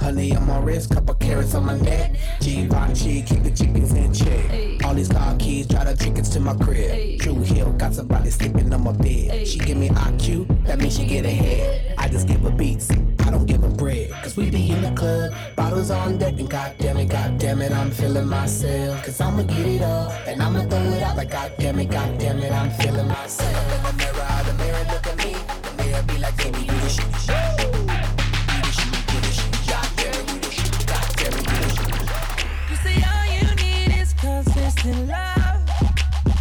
Honey 0.00 0.34
on 0.34 0.46
my 0.46 0.58
wrist, 0.60 0.94
couple 0.94 1.14
carrots 1.16 1.54
on 1.54 1.66
my 1.66 1.78
neck. 1.78 2.16
Givenchy, 2.40 3.20
keep 3.20 3.42
the 3.42 3.50
chickens 3.50 3.92
in 3.92 4.14
check. 4.14 4.82
All 4.82 4.94
these 4.94 5.08
car 5.08 5.36
keys, 5.36 5.66
drive 5.66 5.86
the 5.86 6.02
chickens 6.02 6.30
to 6.30 6.40
my 6.40 6.54
crib. 6.54 7.20
True 7.20 7.42
Hill, 7.42 7.70
got 7.72 7.92
somebody 7.92 8.30
sleeping 8.30 8.72
on 8.72 8.82
my 8.82 8.92
bed. 8.92 9.46
She 9.46 9.58
give 9.58 9.76
me 9.76 9.90
IQ, 9.90 10.64
that 10.64 10.78
means 10.78 10.96
she 10.96 11.04
get 11.04 11.26
ahead. 11.26 11.96
I 11.98 12.08
just 12.08 12.26
give 12.26 12.40
her 12.40 12.50
beats, 12.50 12.90
I 13.26 13.30
don't 13.30 13.44
give 13.44 13.60
her 13.60 13.68
bread. 13.68 14.10
Cause 14.22 14.38
we 14.38 14.48
be 14.48 14.70
in 14.70 14.80
the 14.80 14.92
club, 14.92 15.34
bottles 15.54 15.90
on 15.90 16.16
deck, 16.16 16.38
and 16.38 16.48
goddamn 16.48 16.96
it, 16.96 17.10
goddamn 17.10 17.60
it, 17.60 17.72
I'm 17.72 17.90
feeling 17.90 18.26
myself. 18.26 19.04
Cause 19.04 19.20
I'ma 19.20 19.42
get 19.42 19.66
it 19.66 19.82
all, 19.82 20.10
and 20.26 20.42
I'ma 20.42 20.62
throw 20.62 20.78
it 20.78 21.02
out 21.02 21.18
like 21.18 21.30
goddamn 21.30 21.78
it, 21.78 21.90
goddamn 21.90 22.38
it, 22.38 22.52
I'm 22.52 22.70
feeling 22.70 23.06
myself. 23.06 23.84
Look 23.84 23.92
In 23.92 23.98
the 23.98 24.04
mirror, 24.04 24.42
the 24.46 24.54
mirror 24.54 24.84
look 24.94 25.06
at 25.06 25.16
me, 25.18 25.39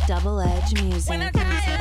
Double 0.08 0.42
Edge 0.42 0.82
Music. 0.82 1.79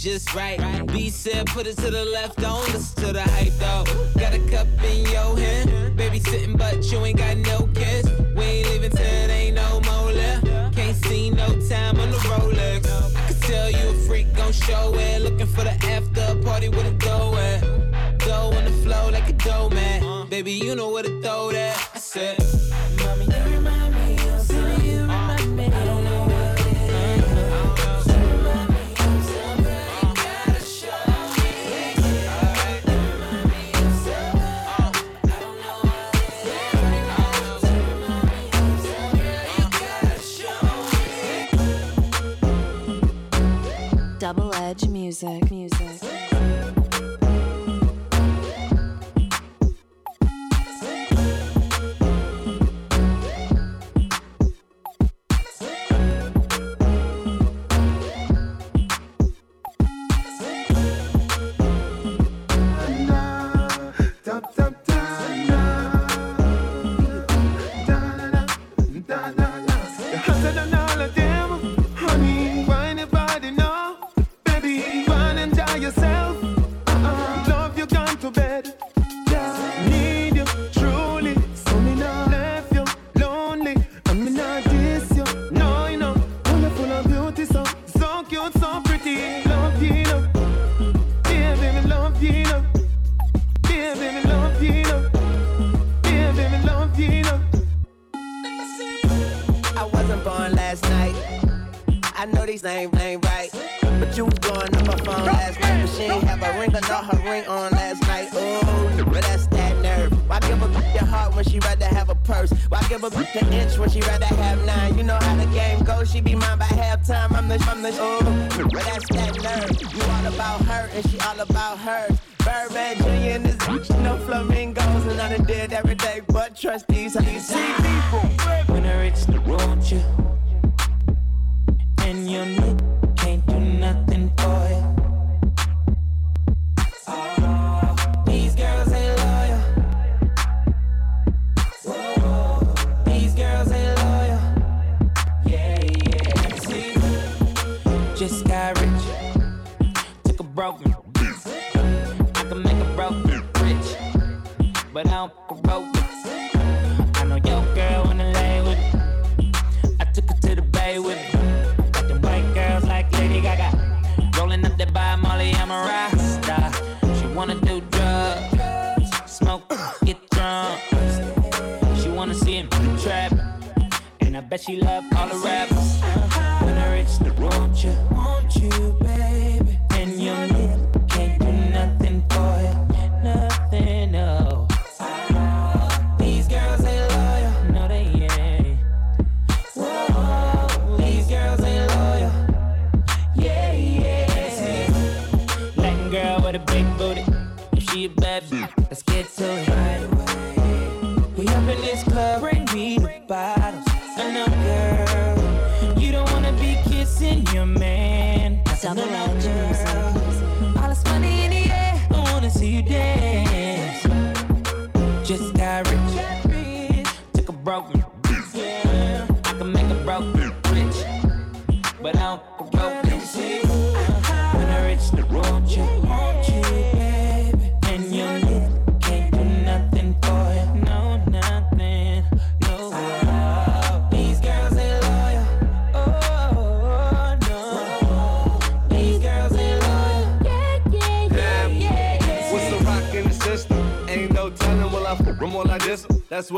just 0.00 0.34
right. 0.34 0.69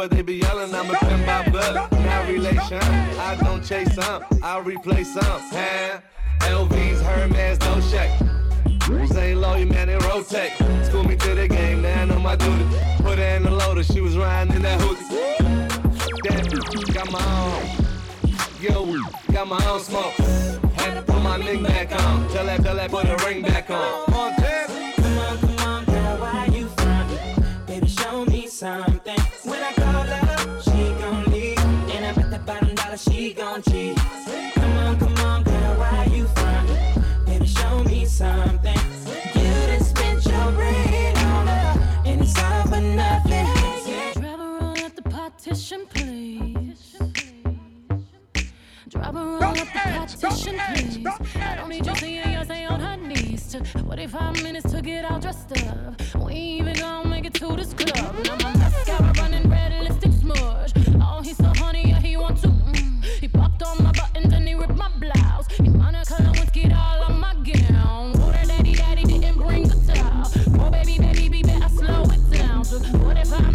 they 0.09 0.23
be 0.23 0.35
yelling. 0.35 0.75
I'm 0.75 0.91
a 0.91 0.99
pin 0.99 1.27
by 1.27 1.49
blood, 1.49 1.75
not 1.93 2.29
relation. 2.29 2.79
I 2.79 3.37
don't 3.41 3.65
chase 3.65 3.95
some, 3.95 4.25
I 4.43 4.59
replace 4.59 5.15
some. 5.15 5.22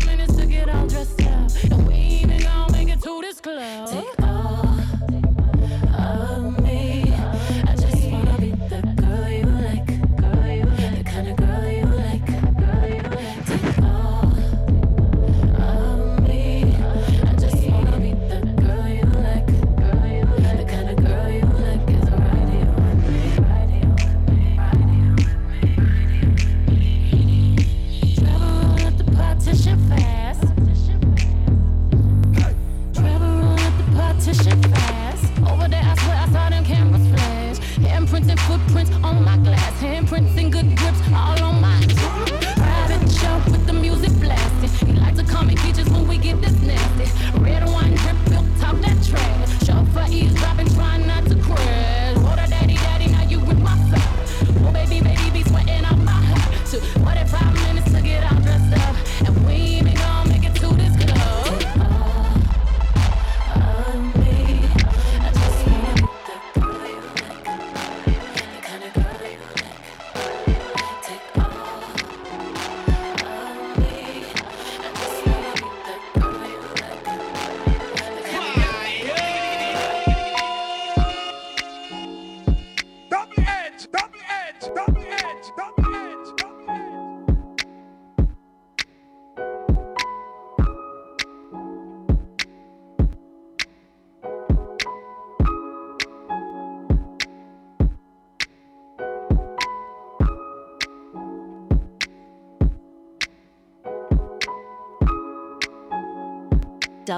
Minutes 0.06 0.36
to 0.36 0.46
get 0.46 0.70
all 0.70 0.88
dressed 0.88 1.22
up. 1.24 1.52
And 1.72 1.88
we 1.88 1.94
ain't 1.94 2.32
even 2.32 2.42
gonna 2.42 2.72
make 2.72 2.90
it 2.90 3.02
to 3.02 3.22
this 3.22 3.40
club. 3.42 3.87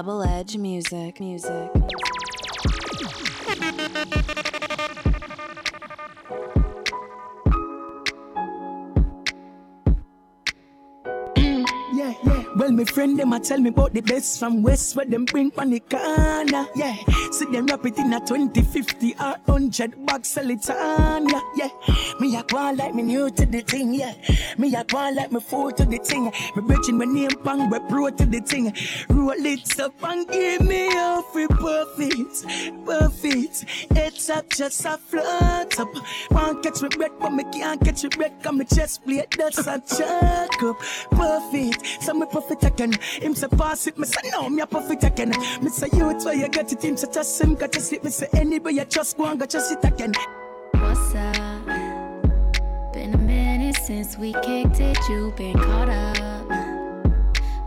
Double 0.00 0.22
Edge 0.22 0.56
Music. 0.56 1.20
Music. 1.20 1.52
Mm, 11.36 11.66
yeah, 11.92 12.14
yeah. 12.24 12.44
Well, 12.56 12.72
my 12.72 12.84
friend 12.84 13.18
them 13.18 13.34
a 13.34 13.40
tell 13.40 13.58
me 13.60 13.68
about 13.68 13.92
the 13.92 14.00
best 14.00 14.38
from 14.38 14.62
West 14.62 14.96
where 14.96 15.04
them 15.04 15.26
bring 15.26 15.52
on 15.58 15.68
the 15.68 15.80
corner. 15.80 16.66
Yeah, 16.74 16.96
see 17.30 17.52
them 17.52 17.66
rap 17.66 17.84
it 17.84 17.98
in 17.98 18.14
a 18.14 18.20
20, 18.24 18.62
50 18.62 19.14
or 19.20 19.36
100 19.44 20.06
bucks 20.06 20.34
it 20.38 20.70
on. 20.70 21.19
Yeah. 21.60 21.68
Me 22.20 22.36
a 22.36 22.42
go 22.42 22.72
like 22.72 22.94
me 22.94 23.02
new 23.02 23.30
to 23.30 23.44
the 23.44 23.60
thing. 23.60 23.92
Yeah, 23.92 24.14
me 24.56 24.74
a 24.74 24.82
go 24.84 25.10
like 25.10 25.30
me 25.30 25.40
fool 25.40 25.70
to 25.72 25.84
the 25.84 25.98
thing. 25.98 26.24
Me 26.56 26.62
bridging 26.62 26.96
my 26.96 27.04
name 27.04 27.30
pang 27.44 27.68
we 27.68 27.78
pro 27.80 28.08
to 28.08 28.24
the 28.24 28.40
thing. 28.40 28.72
Roll 29.10 29.32
it 29.32 29.78
up 29.78 29.92
and 30.02 30.26
give 30.28 30.62
me 30.62 30.88
a 30.88 31.22
free 31.34 31.48
perfect, 31.48 32.46
perfect. 32.86 33.64
It's 33.90 34.30
up 34.30 34.48
just 34.48 34.86
a 34.86 34.96
float 34.96 35.78
up. 35.78 35.88
Want 36.30 36.62
catch 36.62 36.80
me 36.80 36.88
breath, 36.88 37.12
but 37.20 37.30
me 37.30 37.44
can't 37.52 37.78
catch 37.84 38.04
me 38.04 38.08
breath. 38.08 38.42
Cause 38.42 38.54
me 38.54 38.64
chest 38.64 39.04
plate 39.04 39.36
that's 39.36 39.66
a 39.66 39.78
chuck 39.80 40.62
up. 40.62 40.78
Perfect. 41.10 42.02
So 42.02 42.14
me 42.14 42.24
perfect 42.24 42.64
again. 42.64 42.92
Him 43.20 43.34
say 43.34 43.48
pass 43.48 43.86
it, 43.86 43.98
me 43.98 44.06
say 44.06 44.30
no, 44.30 44.48
me 44.48 44.62
a 44.62 44.66
perfect 44.66 45.04
again. 45.04 45.30
Me 45.60 45.68
say 45.68 45.88
you 45.92 46.08
it's 46.08 46.24
where 46.24 46.34
you 46.34 46.48
get 46.48 46.72
it. 46.72 46.82
Him 46.82 46.96
say 46.96 47.08
just 47.12 47.38
him 47.38 47.54
got 47.54 47.70
to 47.72 47.80
sleep. 47.80 48.02
Me 48.02 48.10
say 48.10 48.28
anywhere 48.32 48.72
you 48.72 48.84
just 48.86 49.18
go 49.18 49.26
and 49.26 49.38
go 49.38 49.44
just 49.44 49.68
sit 49.68 49.84
again. 49.84 50.12
What's 50.72 51.14
up? 51.14 51.29
Been 53.90 53.96
a 53.96 54.02
minute 54.02 54.12
since 54.12 54.18
we 54.18 54.32
kicked 54.34 54.78
it, 54.78 54.96
you 55.08 55.32
been 55.36 55.58
caught 55.58 55.88
up 55.88 56.46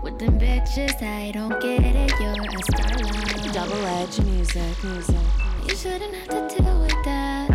with 0.01 0.17
them 0.19 0.39
bitches. 0.39 1.01
I 1.01 1.31
don't 1.31 1.59
get 1.59 1.81
it, 1.83 2.11
you're 2.17 2.31
a 2.31 2.63
starlight. 2.63 3.53
Double 3.53 3.85
Edge 3.87 4.21
Music. 4.21 4.83
Music. 4.85 5.15
You 5.67 5.75
shouldn't 5.75 6.15
have 6.15 6.29
to 6.29 6.55
deal 6.55 6.79
with 6.79 7.03
that. 7.03 7.49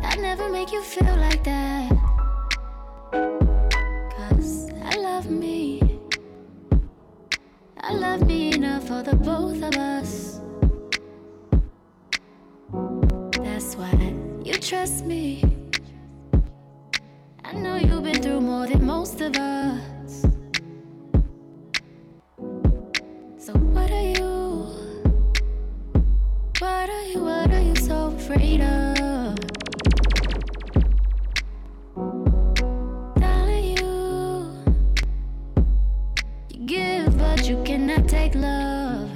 That 0.00 0.18
never 0.20 0.48
make 0.48 0.72
you 0.72 0.82
feel 0.82 1.14
like 1.18 1.44
that. 1.44 1.92
Cause 4.16 4.70
I 4.82 4.96
love 4.96 5.28
me. 5.28 6.00
I 7.78 7.92
love 7.92 8.26
me 8.26 8.54
enough 8.54 8.88
for 8.88 9.02
the 9.02 9.16
both 9.16 9.62
of 9.62 9.74
us. 9.76 10.40
That's 13.44 13.76
why 13.76 14.14
you 14.42 14.54
trust 14.54 15.04
me. 15.04 15.63
Know 17.54 17.76
you've 17.76 18.02
been 18.02 18.20
through 18.20 18.40
more 18.40 18.66
than 18.66 18.84
most 18.84 19.20
of 19.20 19.36
us. 19.36 20.22
So 23.38 23.52
what 23.74 23.90
are 23.90 24.08
you? 24.16 24.66
What 26.58 26.90
are 26.90 27.04
you? 27.04 27.20
What 27.24 27.50
are 27.50 27.60
you 27.62 27.76
so 27.76 28.06
afraid 28.08 28.60
of? 28.60 29.36
Darling, 33.14 33.76
you, 33.78 34.56
you 36.50 36.66
give, 36.66 37.16
but 37.16 37.48
you 37.48 37.62
cannot 37.64 38.08
take 38.08 38.34
love. 38.34 39.10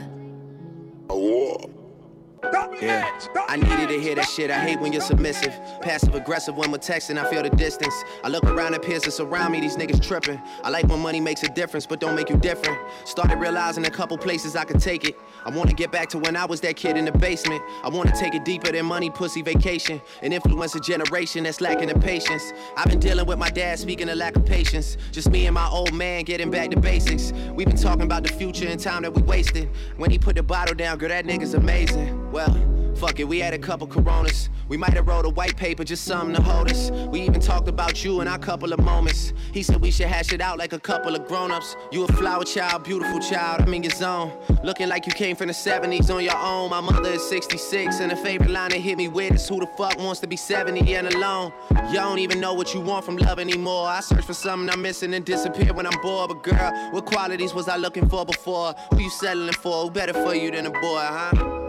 Yeah, 2.81 3.11
I 3.49 3.57
needed 3.57 3.89
to 3.89 4.01
hear 4.01 4.15
that 4.15 4.29
shit. 4.29 4.51
I 4.53 4.61
hate 4.61 4.81
when 4.81 4.93
you're 4.93 5.03
submissive, 5.03 5.53
passive 5.81 6.15
aggressive 6.15 6.57
when 6.57 6.71
we're 6.71 6.79
texting. 6.79 7.19
I 7.19 7.29
feel 7.29 7.43
the 7.43 7.51
distance. 7.51 7.95
I 8.23 8.29
look 8.29 8.45
around 8.45 8.75
at 8.75 8.83
peers 8.83 9.03
that's 9.03 9.17
surround 9.17 9.53
me. 9.53 9.61
These 9.61 9.77
niggas 9.77 10.01
tripping. 10.01 10.41
I 10.63 10.71
like 10.71 10.87
when 10.87 11.01
money 11.01 11.21
makes 11.21 11.43
a 11.43 11.49
difference, 11.49 11.87
but 11.87 11.99
don't 11.99 12.15
make 12.15 12.31
you 12.31 12.37
different. 12.37 12.79
Started 13.05 13.39
realizing 13.39 13.85
a 13.87 13.91
couple 13.91 14.17
places 14.17 14.55
I 14.55 14.65
could 14.65 14.81
take 14.81 15.05
it. 15.05 15.19
I 15.45 15.51
wanna 15.51 15.73
get 15.73 15.91
back 15.91 16.09
to 16.11 16.19
when 16.19 16.37
I 16.37 16.45
was 16.45 16.61
that 16.61 16.77
kid 16.77 16.97
in 16.97 17.05
the 17.05 17.13
basement. 17.13 17.63
I 17.83 17.89
wanna 17.89 18.13
take 18.17 18.35
it 18.35 18.45
deeper 18.45 18.71
than 18.71 18.87
money, 18.87 19.11
pussy, 19.11 19.43
vacation, 19.43 20.01
and 20.23 20.33
influence 20.33 20.77
a 20.77 20.81
generation 20.81 21.45
that's 21.45 21.61
lacking 21.61 21.89
the 21.89 21.99
patience. 21.99 22.53
I've 22.77 22.89
been 22.89 23.01
dealing 23.01 23.27
with 23.27 23.39
my 23.39 23.51
dad, 23.51 23.81
speaking 23.81 24.09
of 24.09 24.17
lack 24.17 24.37
of 24.37 24.47
patience. 24.47 24.97
Just 25.11 25.31
me 25.31 25.47
and 25.47 25.55
my 25.55 25.69
old 25.69 25.93
man 25.93 26.23
getting 26.25 26.51
back 26.51 26.71
to 26.71 26.79
basics. 26.81 27.33
We've 27.55 27.67
been 27.67 27.77
talking 27.77 28.03
about 28.03 28.23
the 28.23 28.33
future 28.33 28.69
and 28.69 28.79
time 28.79 29.03
that 29.03 29.15
we 29.15 29.23
wasted. 29.23 29.69
When 29.97 30.11
he 30.11 30.19
put 30.19 30.37
the 30.37 30.43
bottle 30.43 30.77
down, 30.77 30.99
girl, 30.99 31.09
that 31.09 31.25
nigga's 31.25 31.55
amazing. 31.55 32.28
Well. 32.31 32.79
Fuck 32.99 33.21
it, 33.21 33.29
we 33.29 33.39
had 33.39 33.55
a 33.55 33.59
couple 33.59 33.87
coronas. 33.87 34.51
We 34.69 34.77
might 34.77 34.95
have 34.95 35.07
wrote 35.07 35.25
a 35.25 35.29
white 35.29 35.57
paper, 35.57 35.85
just 35.85 36.05
something 36.05 36.35
to 36.35 36.43
hold 36.43 36.69
us. 36.69 36.91
We 36.91 37.21
even 37.21 37.41
talked 37.41 37.69
about 37.69 38.03
you 38.03 38.21
in 38.21 38.27
our 38.27 38.41
couple 38.41 38.73
of 38.73 38.81
moments. 38.81 39.33
He 39.53 39.63
said 39.63 39.81
we 39.81 39.93
should 39.93 40.09
hash 40.09 40.33
it 40.33 40.41
out 40.41 40.59
like 40.59 40.73
a 40.73 40.81
couple 40.81 41.15
of 41.15 41.29
grown-ups. 41.29 41.77
You 41.93 42.03
a 42.03 42.09
flower 42.09 42.43
child, 42.43 42.83
beautiful 42.83 43.21
child, 43.21 43.61
I'm 43.61 43.73
in 43.73 43.85
your 43.85 43.93
zone. 43.93 44.33
Looking 44.65 44.89
like 44.89 45.07
you 45.07 45.13
came 45.13 45.37
from 45.37 45.47
the 45.47 45.53
70s 45.53 46.13
on 46.13 46.25
your 46.25 46.37
own. 46.37 46.71
My 46.71 46.81
mother 46.81 47.11
is 47.11 47.23
66, 47.29 48.01
and 48.01 48.11
the 48.11 48.17
favorite 48.17 48.51
line 48.51 48.71
that 48.71 48.81
hit 48.81 48.99
me 48.99 49.07
with 49.07 49.35
is 49.35 49.49
who 49.49 49.61
the 49.61 49.69
fuck 49.79 49.97
wants 49.99 50.19
to 50.23 50.27
be 50.27 50.37
70 50.37 50.97
and 50.97 51.15
alone? 51.15 51.53
You 51.71 51.95
don't 51.95 52.19
even 52.19 52.41
know 52.41 52.53
what 52.53 52.75
you 52.75 52.81
want 52.81 53.05
from 53.05 53.17
love 53.17 53.39
anymore. 53.39 53.87
I 53.87 54.01
search 54.01 54.25
for 54.25 54.35
something 54.35 54.69
I'm 54.69 54.83
missing 54.83 55.15
and 55.15 55.25
disappear 55.25 55.73
when 55.73 55.87
I'm 55.87 56.01
bored. 56.03 56.31
But 56.31 56.43
girl, 56.43 56.91
what 56.91 57.07
qualities 57.07 57.55
was 57.55 57.69
I 57.69 57.77
looking 57.77 58.09
for 58.09 58.27
before? 58.27 58.75
Who 58.91 59.03
you 59.03 59.11
settling 59.11 59.53
for? 59.53 59.85
Who 59.85 59.91
better 59.93 60.15
for 60.15 60.35
you 60.35 60.51
than 60.51 60.67
a 60.67 60.71
boy, 60.71 60.99
huh? 60.99 61.68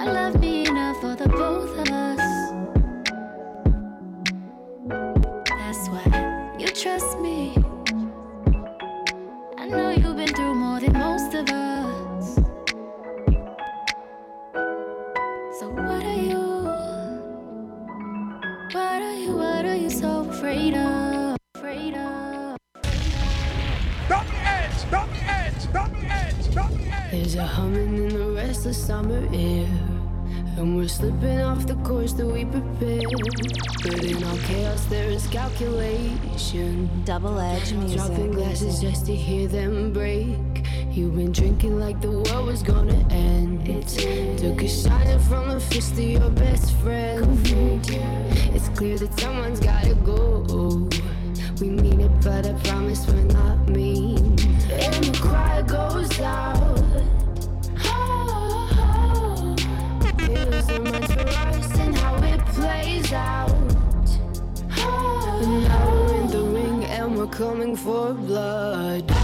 I 0.00 0.04
love 0.04 0.40
me 0.40 0.66
enough 0.66 0.98
for 1.02 1.14
the 1.14 1.28
both 1.28 1.76
of 1.78 1.90
us. 1.90 2.16
That's 5.46 5.88
why 5.90 6.56
you 6.58 6.68
trust 6.68 7.18
me. 7.18 7.54
I 9.58 9.66
know 9.68 9.90
you've 9.90 10.16
been 10.16 10.32
through 10.34 10.54
more 10.54 10.80
than 10.80 10.94
most 10.94 11.34
of 11.34 11.50
us. 11.50 12.34
So, 15.58 15.68
what 15.68 16.02
are 16.02 16.22
you? 16.30 16.64
What 18.72 19.02
are 19.02 19.18
you? 19.18 19.36
What 19.36 19.66
are 19.66 19.76
you 19.76 19.90
so 19.90 20.20
afraid 20.30 20.76
of? 20.76 21.36
Edge! 21.62 21.92
Edge! 24.94 25.18
Edge! 25.28 25.68
Edge! 26.08 27.10
There's 27.10 27.34
a 27.34 27.44
humming 27.44 27.96
in 27.98 28.08
the 28.08 28.30
restless 28.30 28.82
summer 28.86 29.28
air. 29.34 29.89
And 30.56 30.76
we're 30.76 30.88
slipping 30.88 31.40
off 31.40 31.66
the 31.66 31.76
course 31.76 32.12
that 32.14 32.26
we 32.26 32.44
prepared. 32.44 33.04
But 33.82 34.04
in 34.04 34.22
all 34.24 34.36
chaos, 34.38 34.84
there 34.86 35.08
is 35.08 35.26
calculation. 35.28 36.90
Double 37.04 37.38
edged 37.38 37.74
music. 37.76 37.98
Dropping 37.98 38.32
glasses 38.32 38.80
just 38.80 39.06
to 39.06 39.14
hear 39.14 39.48
them 39.48 39.92
break. 39.92 40.36
You've 40.90 41.16
been 41.16 41.32
drinking 41.32 41.78
like 41.78 42.00
the 42.00 42.10
world 42.10 42.46
was 42.46 42.62
gonna 42.62 43.06
end. 43.10 43.68
It's 43.68 43.94
Took 43.94 44.62
a 44.62 44.68
shot 44.68 45.20
from 45.22 45.50
a 45.50 45.60
fist 45.60 45.94
to 45.96 46.02
your 46.02 46.30
best 46.30 46.72
friend. 46.78 47.40
It's 48.54 48.68
clear 48.70 48.98
that 48.98 49.18
someone's 49.18 49.60
gotta 49.60 49.94
go. 49.94 50.88
We 51.60 51.70
mean 51.70 52.00
it, 52.00 52.10
but 52.22 52.46
I 52.46 52.52
promise 52.64 53.06
we're 53.06 53.22
not 53.22 53.68
mean. 53.68 54.16
And 54.70 55.04
the 55.04 55.18
cry 55.20 55.62
goes 55.62 56.20
out. 56.20 56.59
coming 67.40 67.74
for 67.74 68.12
blood. 68.12 69.19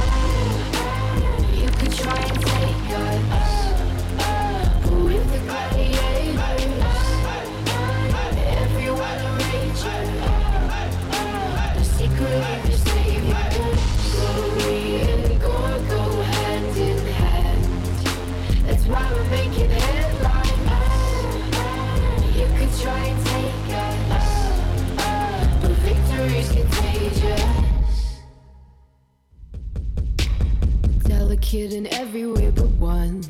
kid 31.47 31.73
in 31.73 31.87
every 31.95 32.27
way 32.27 32.51
but 32.51 32.69
one. 32.71 33.21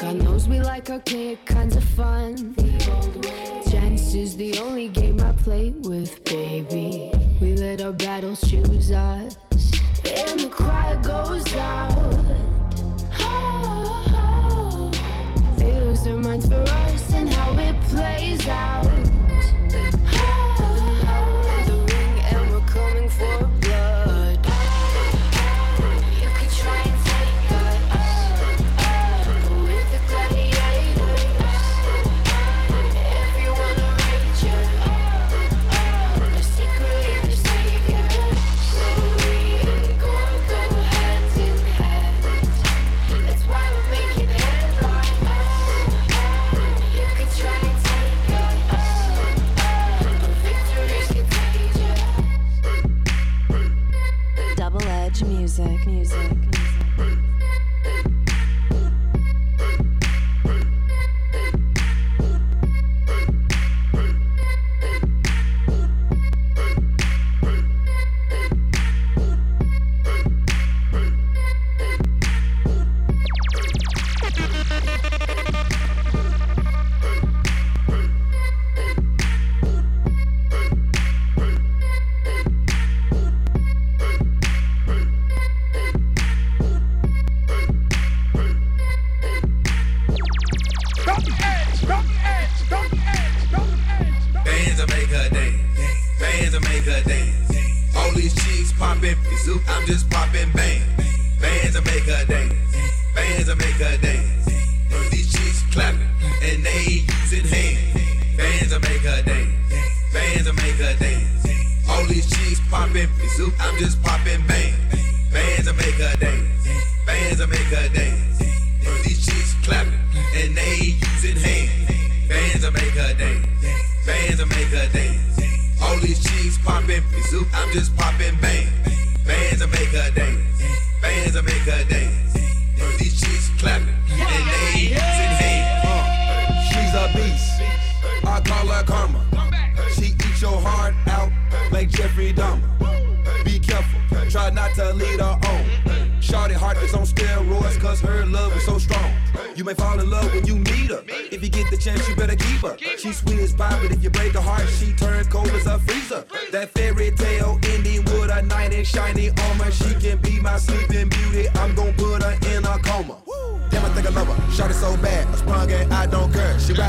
God 0.00 0.16
knows 0.16 0.48
we 0.48 0.58
like 0.58 0.90
archaic 0.90 1.44
kinds 1.46 1.76
of 1.76 1.84
fun. 1.84 2.56
Chance 3.70 4.14
is 4.14 4.36
the 4.36 4.58
only 4.58 4.88
game 4.88 5.20
I 5.20 5.30
play 5.30 5.70
with, 5.70 6.24
baby. 6.24 7.12
We 7.40 7.54
let 7.54 7.80
our 7.82 7.92
battles 7.92 8.40
choose 8.40 8.90
us, 8.90 9.36
and 10.04 10.40
the 10.40 10.48
cry 10.50 11.00
goes 11.02 11.46
out. 11.54 11.92
Oh, 13.20 14.10
oh. 14.10 14.90
They 15.56 15.72
lose 15.72 16.02
their 16.02 16.16
minds 16.16 16.48
for 16.48 16.62
us 16.62 17.12
and 17.12 17.32
how 17.32 17.52
it 17.58 17.80
plays 17.82 18.48
out. 18.48 18.93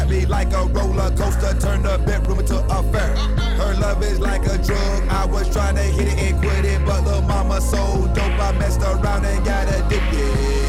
got 0.05 0.11
me 0.11 0.25
like 0.25 0.53
a 0.53 0.65
roller 0.65 1.09
coaster, 1.15 1.57
turn 1.59 1.81
the 1.81 1.97
bedroom 2.05 2.39
into 2.39 2.57
a 2.57 2.83
fair. 2.91 3.15
Her 3.57 3.73
love 3.79 4.03
is 4.03 4.19
like 4.19 4.45
a 4.45 4.57
drug. 4.57 5.07
I 5.09 5.25
was 5.25 5.51
trying 5.51 5.75
to 5.75 5.81
hit 5.81 6.07
it 6.07 6.19
and 6.19 6.41
quit 6.41 6.65
it, 6.65 6.85
but 6.85 7.03
little 7.03 7.21
mama 7.21 7.61
so 7.61 8.07
dope, 8.13 8.39
I 8.39 8.51
messed 8.57 8.81
around 8.81 9.25
and 9.25 9.45
got 9.45 9.67
addicted. 9.67 10.64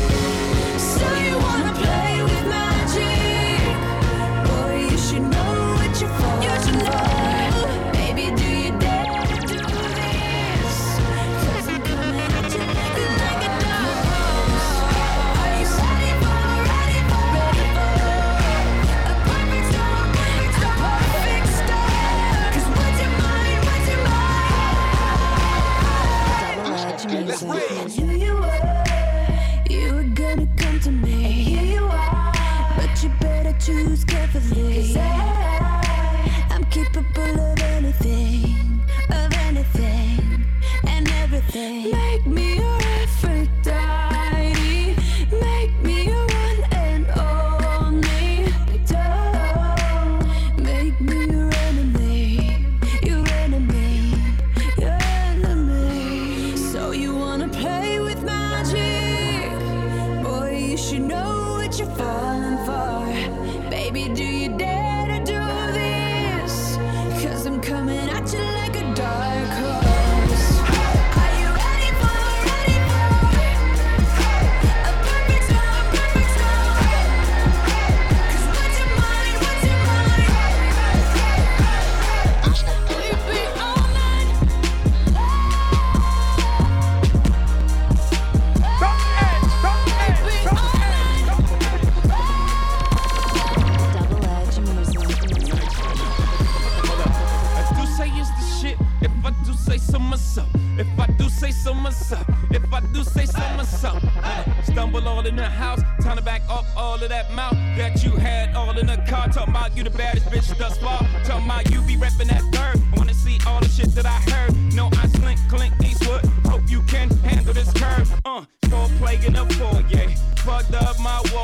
My 121.06 121.35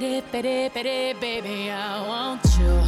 pity, 0.00 0.20
pity, 0.32 0.68
pity, 0.70 1.12
baby. 1.20 1.70
I 1.70 2.06
want 2.08 2.44
you. 2.58 2.83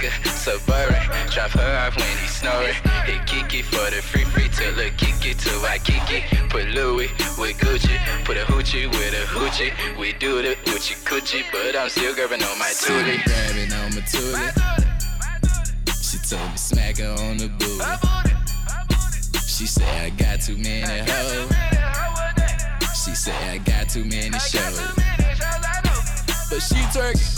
Nigga 0.00 0.26
suburban, 0.26 1.00
drop 1.30 1.50
her 1.50 1.86
off 1.86 1.96
when 1.96 2.18
he 2.18 2.26
snoring. 2.26 2.74
Hit 3.04 3.26
Kiki 3.26 3.62
for 3.62 3.90
the 3.90 4.02
free 4.02 4.24
free 4.24 4.48
till 4.48 4.74
the 4.74 4.90
Kiki 4.96 5.34
till 5.34 5.64
I 5.64 5.78
Kiki. 5.78 6.24
Put 6.48 6.68
Louis 6.68 7.10
with 7.38 7.56
Gucci, 7.58 7.98
put 8.24 8.36
a 8.36 8.44
hoochie 8.44 8.88
with 8.88 9.14
a 9.14 9.26
hoochie. 9.26 9.72
We 9.98 10.12
do 10.14 10.42
the 10.42 10.56
hoochie 10.64 10.96
coochie, 11.04 11.44
but 11.52 11.76
I'm 11.76 11.88
still 11.88 12.14
grabbing 12.14 12.42
on 12.42 12.58
my 12.58 12.66
toolie. 12.66 13.22
Grabbing 13.24 13.72
on 13.72 13.94
my 13.94 14.02
toolie. 14.02 14.52
She 16.02 16.18
told 16.28 16.50
me 16.50 16.56
smack 16.56 16.98
her 16.98 17.10
on 17.10 17.36
the 17.36 17.48
booty. 17.48 17.84
She 19.46 19.66
said 19.66 19.88
I 19.88 20.10
got 20.10 20.40
too 20.40 20.56
many 20.56 21.10
hoes. 21.10 21.50
She 23.04 23.14
said 23.14 23.34
I 23.50 23.58
got 23.58 23.88
too 23.88 24.04
many 24.04 24.38
shows. 24.38 24.80
But 26.48 26.60
she 26.60 26.80
twerking. 26.90 27.36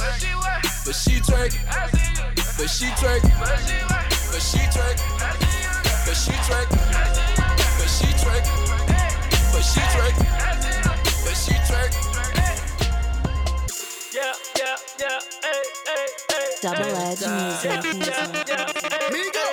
But 0.85 0.95
she 0.95 1.21
twerking. 1.21 2.42
But 2.59 2.71
she 2.71 2.87
twerking. 2.87 3.39
But 3.41 4.43
she 4.43 4.59
twerking. 4.75 5.19
But 6.07 6.17
she 6.17 6.33
twerking. 6.47 6.81
But 7.79 7.89
she 7.89 8.07
twerking. 8.23 8.73
But 9.53 9.63
she 9.63 9.81
twerking. 9.81 10.31
But 11.25 11.37
she 11.37 11.55
twerking. 11.55 12.07
Yeah, 14.13 14.33
yeah, 14.59 14.77
yeah, 15.01 15.19
hey, 15.43 15.63
hey, 15.87 16.07
hey. 16.31 16.49
Double 16.63 16.85
edge 16.85 17.21
music. 17.21 17.85
music. 17.85 18.15
Migo. 19.13 19.47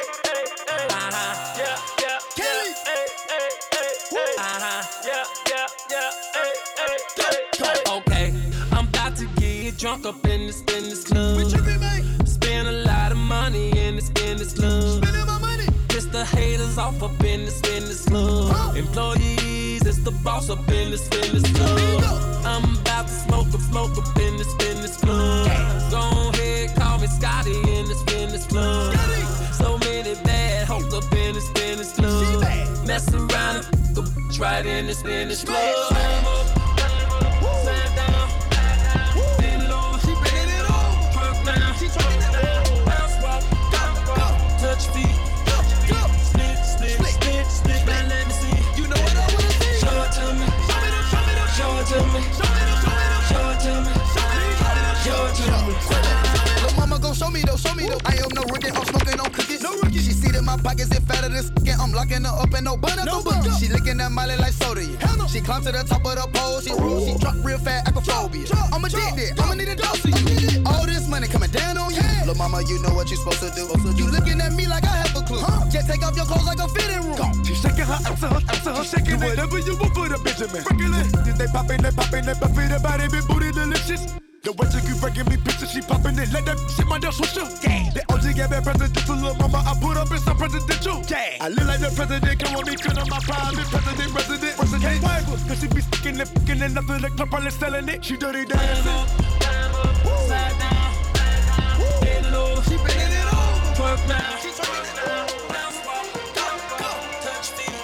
Uh-huh. 0.90 1.58
Yeah, 1.58 1.78
yeah, 2.02 2.20
Kelly. 2.36 2.74
Hey, 2.86 3.08
hey, 3.30 3.50
hey, 3.74 3.92
hey. 4.12 4.36
Uh-huh. 4.38 4.84
Yeah, 5.06 5.24
yeah, 5.50 5.68
yeah, 5.92 6.12
hey, 6.34 6.54
hey, 6.78 6.98
hey, 7.18 7.38
hey. 7.58 7.98
Okay, 7.98 8.28
I'm 8.74 8.88
about 8.88 9.16
to 9.18 9.26
get 9.38 9.78
drunk 9.78 10.06
up 10.06 10.26
in 10.26 10.48
this, 10.48 10.62
off 16.80 17.04
up 17.04 17.24
in 17.24 17.46
this, 17.46 17.60
in 17.70 17.84
this 17.84 18.06
club. 18.06 18.76
Employees, 18.76 19.86
it's 19.86 20.00
the 20.00 20.12
boss 20.24 20.50
up 20.50 20.60
in 20.70 20.92
this, 20.92 21.04
in 21.10 21.34
this 21.34 21.52
club. 21.52 22.04
I'm 22.46 22.78
about 22.78 23.08
to 23.08 23.14
smoke 23.14 23.54
up, 23.54 23.62
smoke 23.62 23.98
up 23.98 24.18
in 24.18 24.38
this, 24.38 24.52
in 24.68 24.82
this 24.82 24.96
club. 24.98 25.48
Go 25.92 26.30
ahead, 26.30 26.76
call 26.76 26.98
me 27.00 27.08
Scotty 27.08 27.56
in 27.76 27.86
this, 27.88 28.02
in 28.14 28.30
this 28.32 28.46
club. 28.48 28.96
So 29.54 29.78
many 29.80 30.16
bad 30.24 30.68
hoes 30.68 30.94
up 30.94 31.12
in 31.14 31.34
this, 31.36 31.48
in 31.62 31.78
this 31.78 31.94
club. 31.94 32.42
Mess 32.88 33.14
around 33.14 33.66
and 33.66 33.98
f- 33.98 34.40
right 34.40 34.66
in 34.66 34.88
this, 34.88 35.04
in 35.04 35.28
this 35.28 35.44
club. 35.44 36.59
Show 57.90 57.98
though, 57.98 58.10
show 58.10 58.10
me 58.10 58.10
though. 58.10 58.10
I 58.10 58.14
am 58.24 58.32
no 58.36 58.44
rookie, 58.54 58.72
I'm 58.72 58.86
smoking 58.86 59.18
no 59.18 59.24
cookies. 59.26 59.62
No 59.62 59.72
rookie. 59.82 60.00
She 60.00 60.14
see 60.14 60.32
that 60.32 60.44
my 60.44 60.58
pockets 60.58 60.90
get 60.90 61.04
fatter 61.04 61.30
than 61.30 61.44
skin. 61.44 61.76
I'm 61.80 61.92
locking 61.92 62.24
her 62.24 62.34
up 62.34 62.54
and 62.54 62.66
no 62.66 62.78
butter, 62.78 63.06
no 63.06 63.24
butter. 63.24 63.52
She 63.60 63.68
licking 63.68 63.98
that 63.98 64.12
molly 64.12 64.38
like 64.38 64.54
soda. 64.54 64.84
Yeah. 64.84 65.26
She 65.28 65.42
climb 65.42 65.64
to 65.64 65.72
the 65.72 65.84
top 65.84 66.06
of 66.06 66.16
the 66.16 66.26
pole. 66.34 66.62
She 66.62 66.74
she 66.74 67.18
drop 67.20 67.36
real 67.44 67.60
fat, 67.60 67.86
acrophobia. 67.86 68.50
I'm 68.74 68.84
addicted, 68.84 69.40
I'ma 69.40 69.54
need 69.54 69.70
a 69.70 69.76
dose 69.76 70.04
of 70.06 70.10
you. 70.10 70.64
All 70.66 70.86
this 70.86 71.08
money 71.08 71.28
coming 71.28 71.52
down 71.52 71.78
on 71.78 71.94
you. 71.94 72.02
Lil' 72.26 72.36
mama, 72.36 72.62
you 72.64 72.82
know 72.82 72.94
what 72.94 73.10
you're 73.10 73.22
supposed 73.22 73.42
to 73.46 73.50
do. 73.54 73.70
You 73.94 74.10
looking 74.10 74.42
at 74.42 74.54
me 74.54 74.66
like 74.68 74.84
I 74.86 75.06
have 75.06 75.16
a 75.16 75.22
clue. 75.22 75.42
Just 75.70 75.88
take 75.88 76.02
off 76.02 76.16
your 76.16 76.26
clothes 76.26 76.46
like 76.46 76.60
a 76.60 76.68
fitting 76.70 77.06
room. 77.06 77.44
She 77.44 77.54
shaking 77.54 77.86
her 77.86 77.94
ass, 77.94 78.22
her 78.22 78.42
ass, 78.50 78.66
her 78.66 78.84
shaking 78.84 79.22
it. 79.22 79.38
Whatever 79.38 79.60
you 79.60 79.78
want 79.78 79.94
for 79.94 80.10
the 80.10 80.18
Benjamin. 80.18 80.64
Then 81.26 81.38
they 81.38 81.48
popping, 81.48 81.82
they 81.82 81.92
popping, 81.92 82.26
they 82.26 82.34
popping, 82.34 82.70
the 82.70 82.80
body 82.82 83.08
big 83.10 83.26
booty 83.28 83.52
delicious. 83.52 84.29
The 84.42 84.54
way 84.56 84.68
she 84.72 84.80
keep 84.88 84.96
bringing 85.04 85.28
me 85.28 85.36
pictures, 85.36 85.72
she 85.72 85.82
popping 85.82 86.16
it, 86.18 86.32
let 86.32 86.46
that 86.46 86.56
shit 86.72 86.88
my 86.88 86.98
damn 86.98 87.12
switcher. 87.12 87.44
Yeah. 87.60 87.92
The 87.92 88.08
OG 88.08 88.24
gave 88.40 88.50
me 88.50 88.60
presidential, 88.64 89.16
little 89.20 89.36
mama, 89.36 89.60
I 89.68 89.76
put 89.84 89.98
up 89.98 90.12
in 90.12 90.20
some 90.20 90.38
presidential. 90.38 91.04
Yeah. 91.12 91.44
I 91.44 91.50
live 91.50 91.68
like 91.68 91.82
the 91.84 91.92
president, 91.92 92.40
come 92.40 92.56
on 92.56 92.64
me, 92.64 92.76
cause 92.80 92.96
I'm 92.96 93.10
my 93.12 93.20
private 93.20 93.68
president, 93.68 94.10
president, 94.16 94.56
president. 94.56 95.04
Why? 95.04 95.20
Cause 95.28 95.60
she 95.60 95.68
be 95.68 95.82
sticking 95.82 96.22
and 96.24 96.30
picking 96.32 96.62
and 96.64 96.74
nothing 96.74 97.02
like 97.04 97.20
club, 97.20 97.30
probably 97.30 97.52
selling 97.52 97.90
it. 97.90 98.00
She 98.00 98.16
dirty 98.16 98.46
dancing. 98.48 99.04
Slide 100.24 100.56
down, 100.56 100.96
bend 102.00 102.26
it 102.26 102.34
over. 102.34 102.64
She 102.64 102.80
bending 102.80 103.12
it 103.12 103.28
over. 103.36 103.76
Twerk 103.76 104.00
now. 104.08 104.40
Bounce, 105.52 105.80
walk, 105.84 106.08
touch 107.28 107.52
feet. 107.60 107.76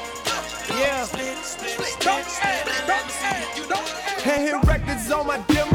Yeah. 0.72 1.03
Split, 1.03 1.36
split, 1.43 1.76
split, 1.99 2.24
split. 2.32 2.64
Now 2.64 2.88
let 2.88 3.03
me 3.03 3.12
see. 3.12 3.60
You 3.60 3.68
know 3.68 3.84
Hand 4.24 4.41
hit 4.47 4.56
records 4.64 5.12
on 5.12 5.28
my 5.28 5.38
demo. 5.51 5.74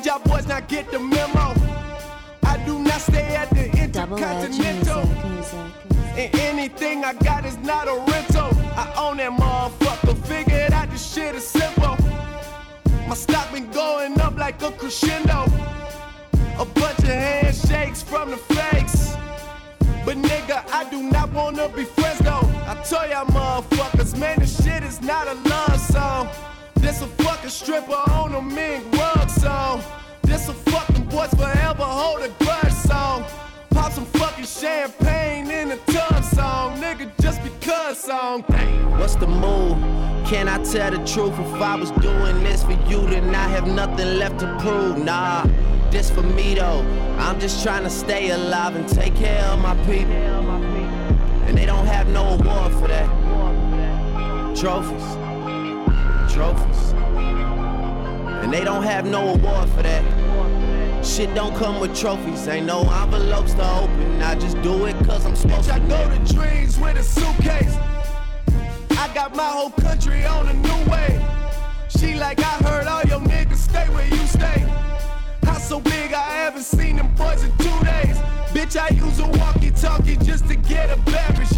Did 0.00 0.06
y'all 0.06 0.18
boys 0.20 0.46
not 0.46 0.66
get 0.66 0.90
the 0.90 0.98
memo? 0.98 1.52
I 2.44 2.56
do 2.64 2.78
not 2.78 3.02
stay 3.02 3.36
at 3.36 3.50
the 3.50 3.66
Intercontinental. 3.70 5.00
And 6.16 6.34
anything 6.36 7.04
I 7.04 7.12
got 7.12 7.44
is 7.44 7.58
not 7.58 7.86
a 7.86 8.02
rental. 8.10 8.48
I 8.78 8.90
own 8.96 9.18
that 9.18 9.32
motherfucker. 9.32 10.16
Figured 10.24 10.72
out 10.72 10.90
this 10.90 11.12
shit 11.12 11.34
is 11.34 11.46
simple. 11.46 11.98
My 13.08 13.14
stock 13.14 13.52
been 13.52 13.70
going 13.72 14.18
up 14.22 14.38
like 14.38 14.62
a 14.62 14.70
crescendo. 14.70 15.44
A 16.58 16.64
bunch 16.64 17.00
of 17.00 17.04
handshakes 17.04 18.02
from 18.02 18.30
the 18.30 18.38
fakes. 18.38 19.14
But 20.06 20.16
nigga, 20.16 20.64
I 20.72 20.88
do 20.88 21.02
not 21.02 21.30
wanna 21.34 21.68
be 21.68 21.84
friends 21.84 22.20
though. 22.20 22.48
I 22.66 22.82
tell 22.88 23.06
y'all 23.06 23.26
motherfuckers, 23.26 24.18
man, 24.18 24.38
this 24.38 24.64
shit 24.64 24.82
is 24.82 25.02
not 25.02 25.28
a 25.28 25.34
love 25.46 25.78
song. 25.78 26.30
This 26.76 27.02
a 27.02 27.06
fucking 27.06 27.50
stripper 27.50 27.92
on 27.92 28.34
a 28.34 28.40
mink 28.40 28.82
rug 28.96 29.09
song. 29.30 29.82
This 30.22 30.48
a 30.48 30.52
fucking 30.52 31.04
boys 31.06 31.30
forever 31.30 31.84
hold 31.84 32.22
a 32.22 32.28
grudge 32.42 32.72
song. 32.72 33.24
Pop 33.70 33.92
some 33.92 34.06
fucking 34.06 34.44
champagne 34.44 35.50
in 35.50 35.70
a 35.70 35.76
tub 35.76 36.24
song, 36.24 36.80
nigga, 36.80 37.10
just 37.20 37.42
because 37.42 37.98
song. 37.98 38.42
What's 38.98 39.14
the 39.14 39.26
move? 39.26 39.78
Can 40.26 40.48
I 40.48 40.62
tell 40.62 40.90
the 40.90 40.98
truth? 41.06 41.38
If 41.38 41.62
I 41.62 41.74
was 41.76 41.90
doing 41.92 42.42
this 42.42 42.62
for 42.62 42.78
you, 42.88 43.00
then 43.08 43.34
I 43.34 43.48
have 43.48 43.66
nothing 43.66 44.18
left 44.18 44.40
to 44.40 44.58
prove. 44.60 44.98
Nah, 44.98 45.44
this 45.90 46.10
for 46.10 46.22
me 46.22 46.54
though. 46.54 46.84
I'm 47.18 47.40
just 47.40 47.62
trying 47.62 47.84
to 47.84 47.90
stay 47.90 48.30
alive 48.30 48.76
and 48.76 48.88
take 48.88 49.14
care 49.16 49.44
of 49.44 49.58
my 49.60 49.74
people. 49.86 50.12
And 51.46 51.56
they 51.58 51.66
don't 51.66 51.86
have 51.86 52.08
no 52.08 52.28
award 52.28 52.72
for 52.74 52.88
that. 52.88 53.08
Trophies. 54.56 55.16
Trophies. 56.32 56.94
And 58.42 58.52
they 58.52 58.64
don't 58.64 58.82
have 58.82 59.06
no 59.06 59.34
award 59.34 59.68
for 59.70 59.82
that. 59.82 60.04
Shit 61.04 61.34
don't 61.34 61.54
come 61.56 61.80
with 61.80 61.96
trophies. 61.98 62.46
Ain't 62.48 62.66
no 62.66 62.80
envelopes 62.82 63.54
to 63.54 63.70
open. 63.78 64.22
I 64.22 64.34
just 64.34 64.60
do 64.62 64.86
it 64.86 64.94
cause 65.04 65.24
I'm 65.24 65.36
supposed 65.36 65.68
Bitch, 65.68 65.74
I 65.74 65.78
to. 65.78 65.86
go 65.86 66.24
to 66.24 66.34
dreams 66.34 66.78
with 66.78 66.96
a 66.96 67.02
suitcase. 67.02 67.76
I 68.98 69.10
got 69.14 69.34
my 69.34 69.48
whole 69.48 69.70
country 69.70 70.24
on 70.26 70.48
a 70.48 70.52
new 70.54 70.90
way. 70.90 71.24
She 71.88 72.14
like, 72.14 72.38
I 72.40 72.56
heard 72.64 72.86
all 72.86 73.02
your 73.02 73.20
niggas 73.20 73.56
stay 73.56 73.88
where 73.90 74.06
you 74.06 74.26
stay. 74.26 74.60
House 75.44 75.68
so 75.68 75.80
big, 75.80 76.12
I 76.12 76.20
haven't 76.44 76.62
seen 76.62 76.96
them 76.96 77.14
boys 77.14 77.42
in 77.42 77.50
two 77.58 77.84
days. 77.84 78.16
Bitch, 78.54 78.78
I 78.78 78.88
use 78.94 79.18
a 79.20 79.26
walkie-talkie 79.26 80.16
just 80.16 80.46
to 80.48 80.56
get 80.56 80.90
a 80.90 80.96
beverage. 81.02 81.48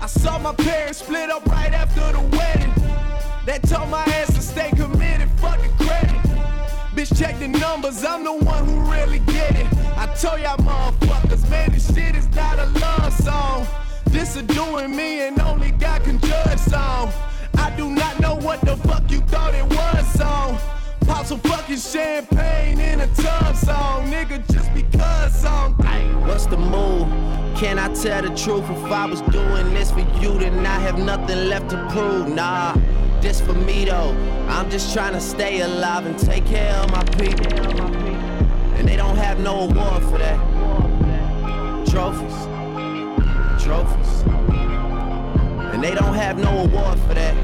I 0.00 0.06
saw 0.06 0.38
my 0.38 0.54
parents 0.54 0.98
split 0.98 1.30
up 1.30 1.44
right 1.46 1.72
after 1.72 2.00
the 2.12 2.20
wedding. 2.36 2.72
That 3.44 3.62
told 3.64 3.88
my 3.90 4.02
ass 4.04 4.34
to 4.34 4.42
stay 4.42 4.70
committed, 4.70 5.30
fuck 5.40 5.58
the 5.60 5.84
Bitch, 7.08 7.18
check 7.18 7.38
the 7.38 7.48
numbers, 7.48 8.04
I'm 8.04 8.24
the 8.24 8.32
one 8.32 8.66
who 8.66 8.90
really 8.90 9.18
get 9.20 9.56
it. 9.56 9.66
I 9.96 10.06
told 10.14 10.40
y'all 10.40 10.56
motherfuckers, 10.58 11.48
man, 11.50 11.70
this 11.72 11.94
shit 11.94 12.16
is 12.16 12.28
not 12.34 12.58
a 12.58 12.66
love 12.78 13.12
song. 13.12 13.66
This 14.06 14.36
a 14.36 14.42
doing 14.42 14.94
me 14.94 15.26
and 15.26 15.40
only 15.40 15.70
God 15.72 16.02
can 16.04 16.18
judge 16.20 16.58
song. 16.58 17.12
I 17.56 17.74
do 17.76 17.90
not 17.90 18.20
know 18.20 18.36
what 18.36 18.60
the 18.62 18.76
fuck 18.76 19.10
you 19.10 19.20
thought 19.20 19.54
it 19.54 19.64
was 19.64 20.06
song. 20.12 20.58
Pop 21.00 21.26
some 21.26 21.40
fucking 21.40 21.76
champagne 21.76 22.80
in 22.80 23.00
a 23.00 23.06
tub 23.14 23.56
song, 23.56 24.10
nigga, 24.10 24.46
just 24.52 24.72
because 24.74 25.34
song. 25.34 25.74
What's 26.26 26.46
the 26.46 26.58
move? 26.58 27.08
Can 27.56 27.78
I 27.78 27.92
tell 27.94 28.22
the 28.22 28.28
truth? 28.36 28.64
If 28.70 28.92
I 28.92 29.06
was 29.06 29.20
doing 29.22 29.74
this 29.74 29.90
for 29.90 30.00
you, 30.20 30.38
then 30.38 30.64
I 30.64 30.78
have 30.78 30.98
nothing 30.98 31.48
left 31.48 31.70
to 31.70 31.88
prove. 31.90 32.28
Nah, 32.28 32.74
this 33.20 33.40
for 33.40 33.52
me 33.52 33.84
though. 33.84 34.14
I'm 34.48 34.70
just 34.70 34.92
trying 34.94 35.12
to 35.12 35.20
stay 35.20 35.60
alive 35.60 36.06
and 36.06 36.18
take 36.18 36.44
care 36.46 36.74
of 36.74 36.90
my 36.90 37.04
people. 37.04 37.52
And 38.76 38.88
they 38.88 38.96
don't 38.96 39.16
have 39.16 39.40
no 39.40 39.60
award 39.60 40.02
for 40.04 40.18
that. 40.18 40.38
Trophies. 41.88 42.36
Trophies. 43.62 44.22
And 45.72 45.82
they 45.82 45.94
don't 45.94 46.14
have 46.14 46.38
no 46.38 46.64
award 46.64 46.98
for 47.00 47.14
that. 47.14 47.34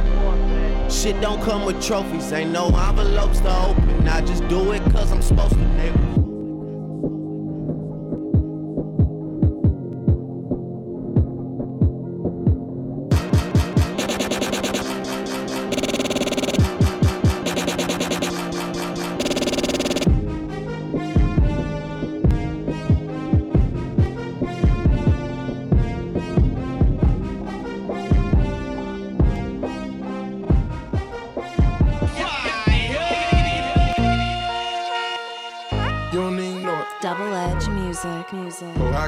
Shit 0.91 1.21
don't 1.21 1.43
come 1.43 1.65
with 1.65 1.83
trophies, 1.83 2.33
ain't 2.33 2.51
no 2.51 2.67
envelopes 2.67 3.41
to 3.41 3.67
open. 3.67 4.09
I 4.09 4.21
just 4.21 4.47
do 4.49 4.73
it 4.73 4.83
cause 4.93 5.11
I'm 5.11 5.23
supposed 5.23 5.55
to. 5.55 6.04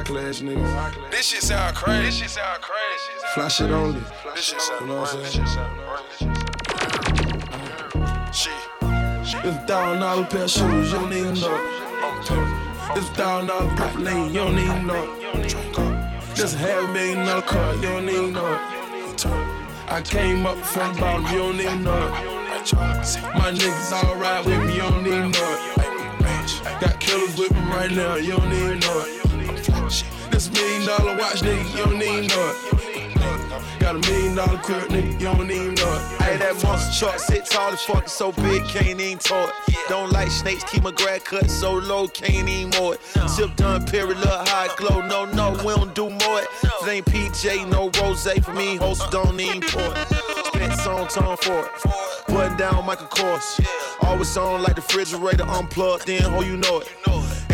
Class 0.07 0.39
niggas. 0.39 1.11
This 1.11 1.25
shit 1.25 1.43
sound 1.43 1.75
crazy. 1.75 2.01
This 2.05 2.15
shit 2.15 2.29
sound 2.29 2.61
crazy. 2.61 3.11
Fly 3.33 3.47
shit 3.49 3.71
only. 3.71 4.01
This 4.35 4.45
shit 4.45 4.61
sound 4.61 4.81
You 4.81 4.87
know 4.87 5.01
what 5.01 5.13
I'm 5.13 5.19
crazy. 5.19 5.45
saying? 5.45 5.77
It's 9.43 9.57
a 9.57 9.67
thousand 9.67 9.99
dollar 9.99 10.25
pair 10.25 10.43
of 10.43 10.49
shoes, 10.49 10.91
you 10.93 10.99
don't 10.99 11.11
even 11.11 11.33
know. 11.33 11.59
It's 12.95 13.09
a 13.09 13.13
thousand 13.15 13.47
dollar 13.47 13.75
purple 13.75 14.01
lane, 14.01 14.27
you 14.33 14.39
don't 14.39 14.57
even 14.57 14.87
know 14.87 15.03
it. 15.03 16.35
Just 16.35 16.55
a 16.55 16.59
half 16.59 16.89
million 16.93 17.25
dollar 17.25 17.41
car, 17.41 17.75
you 17.75 17.81
don't 17.81 18.07
even 18.09 18.31
know. 18.31 18.59
I 19.89 20.01
came 20.01 20.45
up 20.45 20.57
from 20.59 20.93
the 20.93 21.01
bottom, 21.01 21.25
you 21.25 21.39
don't 21.39 21.59
even 21.59 21.83
know 21.83 22.07
it. 22.07 22.73
My 23.35 23.51
niggas 23.51 23.91
all 23.91 24.15
ride 24.15 24.45
with 24.45 24.63
me, 24.65 24.75
you 24.75 24.81
don't 24.83 25.05
even 25.05 25.31
know 25.31 25.57
it. 25.57 26.79
Got 26.79 26.97
killers 27.01 27.37
with 27.37 27.51
me 27.51 27.59
right 27.71 27.91
now, 27.91 28.15
you 28.15 28.37
don't 28.37 28.53
even 28.53 28.79
know 28.79 28.99
it. 29.05 29.26
This 30.31 30.51
million 30.51 30.87
dollar 30.87 31.17
watch, 31.17 31.41
nigga, 31.41 31.69
you 31.71 31.85
don't 31.85 31.99
know 32.27 32.51
it. 32.51 33.79
Got 33.79 33.95
a 33.95 33.99
million 33.99 34.35
dollar 34.35 34.57
crib, 34.57 34.89
nigga, 34.89 35.13
you 35.13 35.19
don't 35.19 35.47
know 35.47 35.93
it. 35.95 36.21
Hey, 36.21 36.37
that 36.37 36.61
monster 36.63 37.05
truck 37.05 37.19
sit 37.19 37.45
tall 37.45 37.71
as 37.71 37.81
fuck, 37.81 38.07
so 38.07 38.31
big, 38.31 38.63
can't 38.65 38.99
even 38.99 39.17
it. 39.17 39.53
Don't 39.89 40.11
like 40.11 40.29
snakes, 40.29 40.63
keep 40.65 40.83
my 40.83 40.91
grad 40.91 41.23
cut 41.23 41.49
so 41.49 41.73
low, 41.73 42.07
can't 42.07 42.49
even 42.49 42.69
mow 42.71 42.91
it. 42.91 43.01
Sip 43.29 43.55
done, 43.55 43.85
period, 43.85 44.17
look 44.17 44.47
high 44.47 44.69
glow. 44.75 45.01
No, 45.01 45.25
no, 45.25 45.51
we 45.63 45.73
don't 45.73 45.95
do 45.95 46.09
more 46.09 46.41
it. 46.41 46.47
It 46.63 46.87
ain't 46.89 47.05
PJ, 47.05 47.69
no 47.69 47.89
rose 48.01 48.27
for 48.43 48.53
me, 48.53 48.75
host 48.75 49.09
don't 49.11 49.39
even 49.39 49.61
pour 49.61 49.81
it. 49.81 50.07
Spent 50.47 50.73
song 50.81 51.07
time 51.07 51.37
for 51.37 51.65
it. 51.65 51.71
Button 52.27 52.57
down 52.57 52.85
Michael 52.85 53.07
Kors. 53.07 53.65
Always 54.01 54.35
on 54.37 54.61
like 54.61 54.75
the 54.75 54.81
refrigerator 54.81 55.43
unplugged, 55.47 56.07
then 56.07 56.25
oh, 56.25 56.41
you 56.41 56.57
know 56.57 56.79
it. 56.79 56.87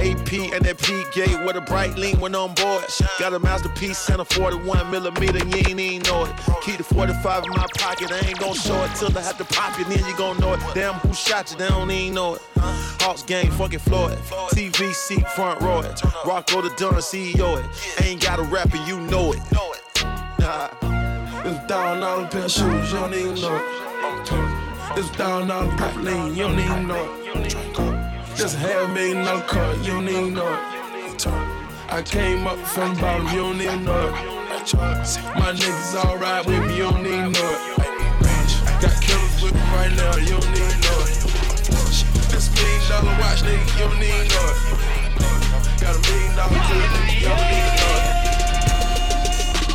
AP 0.04 0.54
and 0.54 0.66
that 0.66 0.78
P 0.80 1.04
gate 1.14 1.39
with 1.45 1.56
a 1.56 1.62
bright 1.62 1.95
link 1.97 2.20
when 2.20 2.36
on 2.36 2.54
board. 2.54 2.84
Got 3.20 3.34
a 3.34 3.39
masterpiece 3.39 4.10
and 4.10 4.22
a 4.22 4.26
41 4.26 4.91
millimeter, 4.91 5.39
you 5.39 5.56
ain't 5.56 5.80
even 5.80 6.01
know 6.04 6.26
it. 6.26 6.34
Keep 6.62 6.78
the 6.78 6.84
45 6.84 7.45
in 7.45 7.49
my 7.51 7.66
pocket, 7.78 8.12
I 8.12 8.20
ain't 8.20 8.39
gon' 8.39 8.54
show 8.54 8.84
it 8.84 8.91
till 8.95 9.18
I 9.18 9.22
have 9.22 9.38
to 9.38 9.45
pop 9.45 9.80
it, 9.80 9.88
then 9.88 10.06
you 10.06 10.18
gon' 10.18 10.38
know 10.39 10.54
it. 10.54 10.60
Damn, 10.74 10.95
who 10.95 11.14
shot 11.14 11.51
you? 11.51 11.58
They 11.58 11.70
don't 11.70 11.89
even 11.89 12.14
know 12.14 12.36
it. 12.36 12.41
Hawks 12.56 13.24
gang, 13.24 13.49
fucking 13.51 13.80
Floyd. 13.80 14.18
TV 14.51 14.93
seat, 14.93 15.28
front 15.30 15.62
row 15.62 15.80
it. 15.80 16.01
Rocco 16.26 16.62
the 16.62 16.70
Dunn, 16.76 16.95
CEO 16.95 17.64
it. 17.64 18.04
Ain't 18.04 18.22
got 18.22 18.39
a 18.39 18.43
rapper, 18.43 18.78
you 18.86 18.99
know 18.99 19.32
it. 19.34 19.39
Nah. 20.39 20.70
It's 21.45 21.58
a 21.60 21.68
thousand 21.68 22.01
dollar 22.01 22.28
pair 22.28 22.45
of 22.45 22.51
shoes, 22.51 22.91
you 22.91 22.99
don't 22.99 23.14
even 23.14 23.36
know 23.36 23.56
it. 23.56 23.64
It's 24.97 25.10
thousand 25.10 25.47
dollar 25.47 25.76
purple 25.78 26.01
lane, 26.04 26.36
you 26.36 26.43
don't 26.43 26.60
even 26.60 26.88
know 26.88 27.20
it. 27.20 27.62
Just 28.36 28.58
half 28.58 28.90
million 28.94 29.24
dollar 29.24 29.42
car, 29.44 29.76
you 29.78 30.02
know 30.02 30.54
it. 30.54 31.28
I 31.90 32.02
came 32.02 32.48
up 32.48 32.58
from 32.60 32.96
bottom, 32.98 33.28
you 33.28 33.42
don't 33.42 33.86
know 33.86 34.08
it. 34.08 34.14
My 35.38 35.54
niggas 35.54 35.94
ride 36.20 36.46
with 36.48 36.66
me, 36.68 36.78
you 36.78 36.84
don't 36.84 37.04
know 37.04 37.10
it. 37.10 37.34
Got 38.82 38.96
killers 39.06 39.42
with 39.44 39.54
me 39.54 39.62
right 39.78 39.94
now, 39.96 40.18
you 40.18 40.34
don't 40.34 40.50
know 40.50 40.98
it. 41.06 41.22
This 42.34 42.50
million 42.58 42.82
dollar 42.90 43.16
watch, 43.22 43.46
nigga, 43.46 43.62
you 43.78 43.86
don't 43.86 44.02
know 44.02 44.50
it. 44.50 44.58
Got 45.80 45.94
a 45.94 46.02
million 46.02 46.34
dollar 46.36 46.60
crib, 46.66 46.90
nigga, 46.90 47.14
you 47.22 47.30
don't 47.30 47.38
know 47.38 48.02
it. 48.02 48.18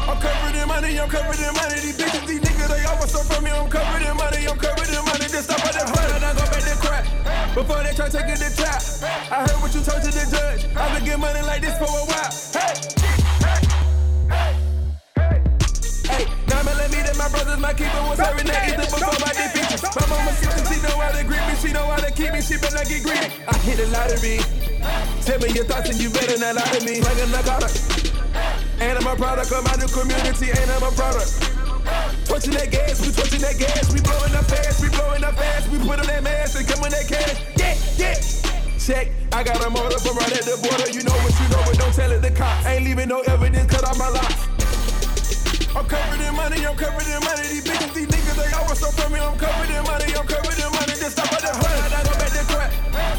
I'm 0.09 0.19
covered 0.19 0.57
in 0.59 0.67
money, 0.67 0.99
I'm 0.99 1.09
covered 1.09 1.39
in 1.39 1.55
money. 1.55 1.79
These 1.79 1.97
bitches, 1.97 2.27
these 2.27 2.41
niggas, 2.41 2.69
they 2.69 2.85
all 2.85 2.99
want 2.99 3.11
some 3.11 3.25
from 3.25 3.45
me. 3.45 3.51
I'm 3.51 3.71
covered 3.71 4.03
in 4.03 4.17
money, 4.17 4.49
I'm 4.49 4.59
covered 4.59 4.89
in 4.89 5.05
money. 5.07 5.31
Just 5.31 5.45
stop 5.47 5.65
at 5.65 5.75
the 5.79 5.87
hood 5.87 6.11
and 6.17 6.25
I 6.25 6.35
go 6.35 6.43
back 6.51 6.65
to 6.67 6.77
crack. 6.83 7.28
Before 7.59 7.83
they 7.83 7.91
try 7.91 8.07
to 8.07 8.17
take 8.17 8.31
it 8.31 8.39
to 8.39 8.55
trap. 8.55 8.79
I 9.35 9.43
heard 9.43 9.59
what 9.59 9.75
you 9.75 9.83
told 9.83 9.99
to 10.07 10.15
the 10.15 10.23
judge. 10.31 10.71
I've 10.79 10.95
been 10.95 11.03
getting 11.03 11.19
money 11.19 11.43
like 11.43 11.59
this 11.59 11.75
for 11.75 11.91
a 11.91 12.07
while. 12.07 12.31
Hey! 12.55 12.71
Hey, 13.43 13.67
hey, 14.31 14.55
hey. 15.19 15.43
Hey, 16.07 16.25
now 16.47 16.63
let 16.63 16.87
me 16.95 17.03
that 17.03 17.19
my 17.19 17.27
brothers, 17.27 17.59
my 17.59 17.75
keeper 17.75 17.99
was 18.07 18.23
serving 18.23 18.47
that 18.47 18.63
ether 18.63 18.87
before 18.87 19.19
my 19.19 19.35
defeat. 19.35 19.75
My 19.75 20.07
mama 20.07 20.31
sister, 20.39 20.71
she 20.71 20.79
know 20.87 21.03
how 21.03 21.11
to 21.11 21.27
greet 21.27 21.43
me, 21.51 21.55
she 21.59 21.75
know 21.75 21.83
how 21.83 21.99
to 21.99 22.15
keep 22.15 22.31
me, 22.31 22.47
she 22.47 22.63
better 22.63 22.79
get 22.87 23.03
greedy. 23.03 23.27
I 23.27 23.55
hit 23.67 23.83
the 23.83 23.91
lottery. 23.91 24.39
Tell 25.27 25.43
me 25.43 25.51
your 25.51 25.67
thoughts 25.67 25.91
and 25.91 25.99
you 25.99 26.15
better 26.15 26.39
not 26.39 26.63
lie 26.63 26.71
to 26.79 26.81
me. 26.87 27.03
Like 27.03 27.19
a 27.19 27.27
narcotic. 27.27 27.75
And 28.79 29.03
I'm 29.03 29.07
a 29.11 29.19
product 29.19 29.51
of 29.51 29.67
my 29.67 29.75
new 29.83 29.91
community, 29.91 30.55
and 30.55 30.71
I'm 30.71 30.87
a 30.87 30.95
product. 30.95 31.58
Twitching 32.29 32.53
that 32.61 32.69
gas, 32.71 33.01
we 33.01 33.09
twitching 33.09 33.41
that 33.41 33.57
gas, 33.57 33.89
we 33.89 34.05
blowing 34.05 34.37
up 34.37 34.45
fast, 34.45 34.85
we 34.85 34.93
blowing 34.93 35.25
up 35.25 35.33
fast, 35.33 35.65
we 35.73 35.81
put 35.81 35.97
on 35.97 36.05
that 36.13 36.23
mask 36.23 36.61
and 36.61 36.69
come 36.69 36.85
on 36.85 36.93
that 36.93 37.09
cash. 37.09 37.41
Yeah, 37.57 37.73
yeah. 37.97 38.21
Check, 38.77 39.09
I 39.33 39.41
got 39.41 39.65
a 39.65 39.71
motor 39.73 39.97
from 39.97 40.21
right 40.21 40.37
at 40.37 40.45
the 40.45 40.61
border. 40.61 40.93
You 40.93 41.09
know 41.09 41.17
what 41.25 41.33
you 41.41 41.49
know, 41.49 41.65
but 41.65 41.81
don't 41.81 41.95
tell 41.97 42.13
it 42.13 42.21
the 42.21 42.29
cops. 42.31 42.69
Ain't 42.69 42.85
leaving 42.85 43.09
no 43.09 43.25
evidence, 43.25 43.73
cut 43.73 43.81
off 43.89 43.97
my 43.97 44.13
locks. 44.13 44.45
I'm 45.73 45.89
covered 45.89 46.21
in 46.21 46.37
money, 46.37 46.61
I'm 46.69 46.77
covered 46.77 47.09
in 47.09 47.21
money. 47.25 47.49
These 47.49 47.65
bitches, 47.65 47.97
these 47.97 48.09
niggas, 48.13 48.37
they 48.37 48.53
always 48.61 48.77
so 48.77 48.93
me. 49.09 49.25
I'm 49.25 49.33
covered 49.41 49.73
in 49.73 49.83
money, 49.89 50.13
I'm 50.13 50.29
covered 50.29 50.53
in 50.61 50.69
money. 50.69 50.95
Just 51.01 51.17
stop 51.17 51.33
at 51.33 51.41
the 51.41 51.49
and 51.49 51.95
I 51.97 52.05
go 52.05 52.13
back 52.13 52.33
to 52.37 52.45
crack. 52.45 52.71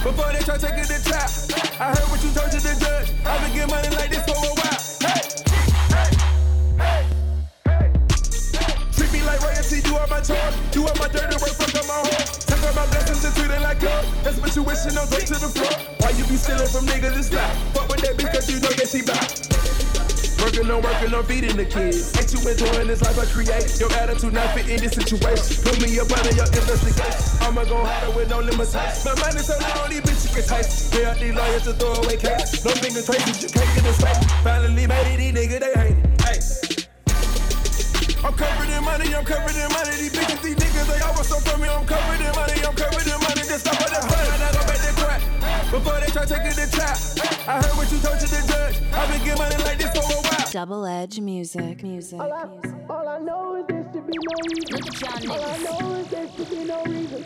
Before 0.05 0.29
they 0.37 0.45
try 0.45 0.61
to 0.61 0.69
the 0.69 0.97
trap. 1.01 1.29
I 1.81 1.97
heard 1.97 2.05
what 2.13 2.21
you 2.21 2.29
told 2.29 2.53
to 2.53 2.61
the 2.61 2.77
judge. 2.77 3.09
I've 3.25 3.41
been 3.41 3.57
getting 3.57 3.73
money 3.73 3.89
like 3.97 4.13
this 4.13 4.21
for 4.21 4.37
a 4.37 4.53
while. 4.53 4.68
My 10.19 10.25
chores. 10.25 10.55
Do 10.71 10.83
all 10.83 10.95
my 10.99 11.07
dirty 11.07 11.37
work, 11.39 11.55
up 11.55 11.87
my 11.87 11.95
home. 12.03 12.27
Take 12.43 12.63
all 12.63 12.75
my 12.75 12.85
blessings 12.91 13.23
and 13.23 13.33
treat 13.35 13.51
it 13.51 13.61
like 13.61 13.79
gold. 13.79 14.05
That's 14.23 14.37
what 14.39 14.55
you 14.55 14.63
on, 14.99 15.07
go 15.07 15.17
to 15.19 15.35
the 15.39 15.49
floor. 15.49 15.73
Why 16.03 16.11
you 16.11 16.25
be 16.27 16.35
stealing 16.35 16.67
from 16.67 16.85
niggas, 16.87 17.15
it's 17.17 17.29
fly. 17.29 17.47
Fuck 17.73 17.87
with 17.87 18.01
that 18.03 18.17
bitch, 18.19 18.31
cause 18.33 18.49
you 18.51 18.59
know 18.59 18.73
that 18.75 18.87
she 18.87 19.01
back. 19.01 19.27
Working 20.39 20.71
on 20.71 20.81
working 20.81 21.13
on 21.13 21.23
feeding 21.25 21.55
the 21.55 21.65
kids. 21.65 22.15
Ain't 22.15 22.31
you 22.31 22.39
enjoying 22.39 22.87
this 22.87 23.01
life 23.03 23.19
I 23.19 23.27
create? 23.27 23.79
Your 23.79 23.91
attitude 23.95 24.33
not 24.33 24.55
fit 24.55 24.69
in 24.69 24.79
this 24.79 24.95
situation. 24.95 25.63
Put 25.63 25.79
me 25.83 25.99
up 25.99 26.11
under 26.11 26.31
your 26.35 26.47
investigation. 26.47 27.23
I'ma 27.43 27.63
go 27.65 27.83
harder 27.83 28.11
with 28.15 28.29
no 28.29 28.39
limitations. 28.39 29.03
My 29.03 29.15
money 29.19 29.39
so 29.39 29.55
long, 29.59 29.87
these 29.91 30.03
bitches 30.03 30.31
can 30.35 30.43
taste. 30.47 30.91
Pay 30.91 31.05
up 31.05 31.19
these 31.19 31.35
lawyers 31.35 31.63
to 31.63 31.73
throw 31.75 31.95
away 32.03 32.15
cash. 32.15 32.63
No 32.63 32.71
finger 32.71 33.03
traces, 33.03 33.43
you 33.43 33.49
can't 33.51 33.67
get 33.75 33.83
this 33.83 33.99
face. 33.99 34.19
Finally 34.43 34.87
made 34.87 35.07
it, 35.11 35.17
these 35.19 35.33
niggas, 35.35 35.59
they 35.59 35.73
hate 35.75 35.97
it. 35.99 36.08
Hey. 38.19 38.27
I'm 38.27 38.33
covered 38.33 38.69
in 38.69 38.83
money, 38.83 39.15
I'm 39.15 39.25
covered 39.25 39.55
in 39.55 39.69
money. 39.71 39.95
These 39.95 40.13
bitches, 40.13 40.41
these 40.43 40.55
niggas, 40.55 40.87
they 40.87 41.01
always 41.01 41.27
so 41.27 41.39
from 41.39 41.61
me. 41.61 41.67
I'm 41.69 41.85
covered 41.85 42.19
in 42.19 42.35
money, 42.35 42.53
I'm 42.65 42.75
covered 42.75 43.07
in 43.07 43.19
money. 43.19 43.43
Just 43.47 43.61
stop 43.61 43.79
at 43.79 43.89
the 43.89 44.01
hood 44.03 44.27
and 44.33 44.43
I 44.43 44.51
go 44.51 44.61
back 44.67 44.79
to 44.83 44.93
crack. 44.99 45.21
Before 45.71 45.99
they 45.99 46.07
try 46.07 46.25
to 46.25 46.33
take 46.33 46.45
it 46.51 46.55
to 46.59 46.71
trap. 46.71 46.97
I 47.47 47.61
heard 47.63 47.77
what 47.77 47.91
you 47.91 47.99
told 47.99 48.19
to 48.19 48.27
the 48.27 48.41
judge. 48.47 48.75
I've 48.93 49.09
been 49.09 49.23
getting 49.23 49.37
money 49.39 49.63
like 49.63 49.77
this 49.77 49.91
for 49.95 50.03
a 50.03 50.21
while. 50.21 50.51
Double 50.51 50.85
edge 50.85 51.19
music, 51.19 51.83
music. 51.83 52.19
All 52.19 52.33
I, 52.33 52.47
all 52.89 53.07
I 53.07 53.19
know 53.19 53.55
is 53.55 53.65
there 53.67 53.87
should 53.93 54.05
be 54.05 54.17
no 54.19 54.35
reason. 54.51 54.75
Look 54.75 54.87
at 54.87 55.23
y'all 55.23 55.31
All 55.31 55.43
I 55.43 55.57
know 55.57 55.95
is 55.95 56.07
there 56.09 56.27
should 56.35 56.49
be 56.49 56.63
no 56.65 56.83
reason. 56.83 57.25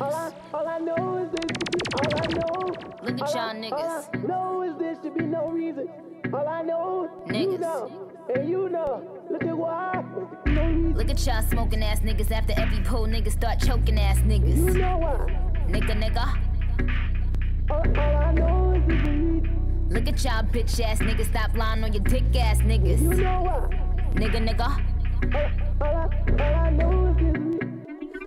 All 0.00 0.14
I, 0.14 0.32
all 0.52 0.68
I 0.68 0.78
know 0.78 1.16
is 1.16 1.30
there 1.30 1.48
should 1.48 1.70
be, 1.72 1.80
all 1.96 2.12
I 2.14 2.26
know. 2.36 2.74
Look 3.02 3.20
at 3.22 3.34
y'all 3.34 3.54
niggas. 3.54 3.72
All 3.72 4.10
I 4.12 4.26
know 4.28 4.62
is 4.62 4.78
there 4.78 4.96
should 5.02 5.14
be 5.14 5.24
no 5.24 5.48
reason. 5.48 5.88
All 6.32 6.46
I 6.46 6.62
know, 6.62 7.10
you 7.32 7.58
know, 7.58 8.09
and 8.34 8.48
you 8.48 8.68
know. 8.68 9.02
Look 9.30 9.44
at 9.44 9.56
why. 9.56 10.04
No 10.46 10.64
reason. 10.64 10.94
Look 10.94 11.10
at 11.10 11.26
y'all 11.26 11.42
smoking 11.42 11.82
ass 11.82 12.00
niggas 12.00 12.30
after 12.30 12.52
every 12.56 12.80
pull 12.80 13.06
niggas 13.06 13.32
start 13.32 13.60
choking 13.60 13.98
ass 13.98 14.18
niggas. 14.18 14.56
You 14.56 14.78
know 14.78 14.98
why. 14.98 15.50
Nigga, 15.68 15.94
nigga. 16.02 16.26
All, 17.70 17.98
all 17.98 18.16
I 18.16 18.32
know 18.32 18.72
is 18.74 18.82
a 18.82 18.96
reason. 18.96 19.88
Look 19.90 20.08
at 20.08 20.24
y'all 20.24 20.44
bitch 20.44 20.80
ass 20.80 20.98
niggas 20.98 21.30
stop 21.30 21.54
lying 21.56 21.84
on 21.84 21.92
your 21.92 22.02
dick 22.02 22.24
ass 22.36 22.58
niggas. 22.58 23.00
You 23.00 23.22
know 23.22 23.42
why. 23.42 23.68
Nigga, 24.14 24.48
nigga. 24.48 24.68
All, 25.34 25.88
all, 25.88 25.96
I, 25.96 26.32
all 26.32 26.54
I 26.54 26.59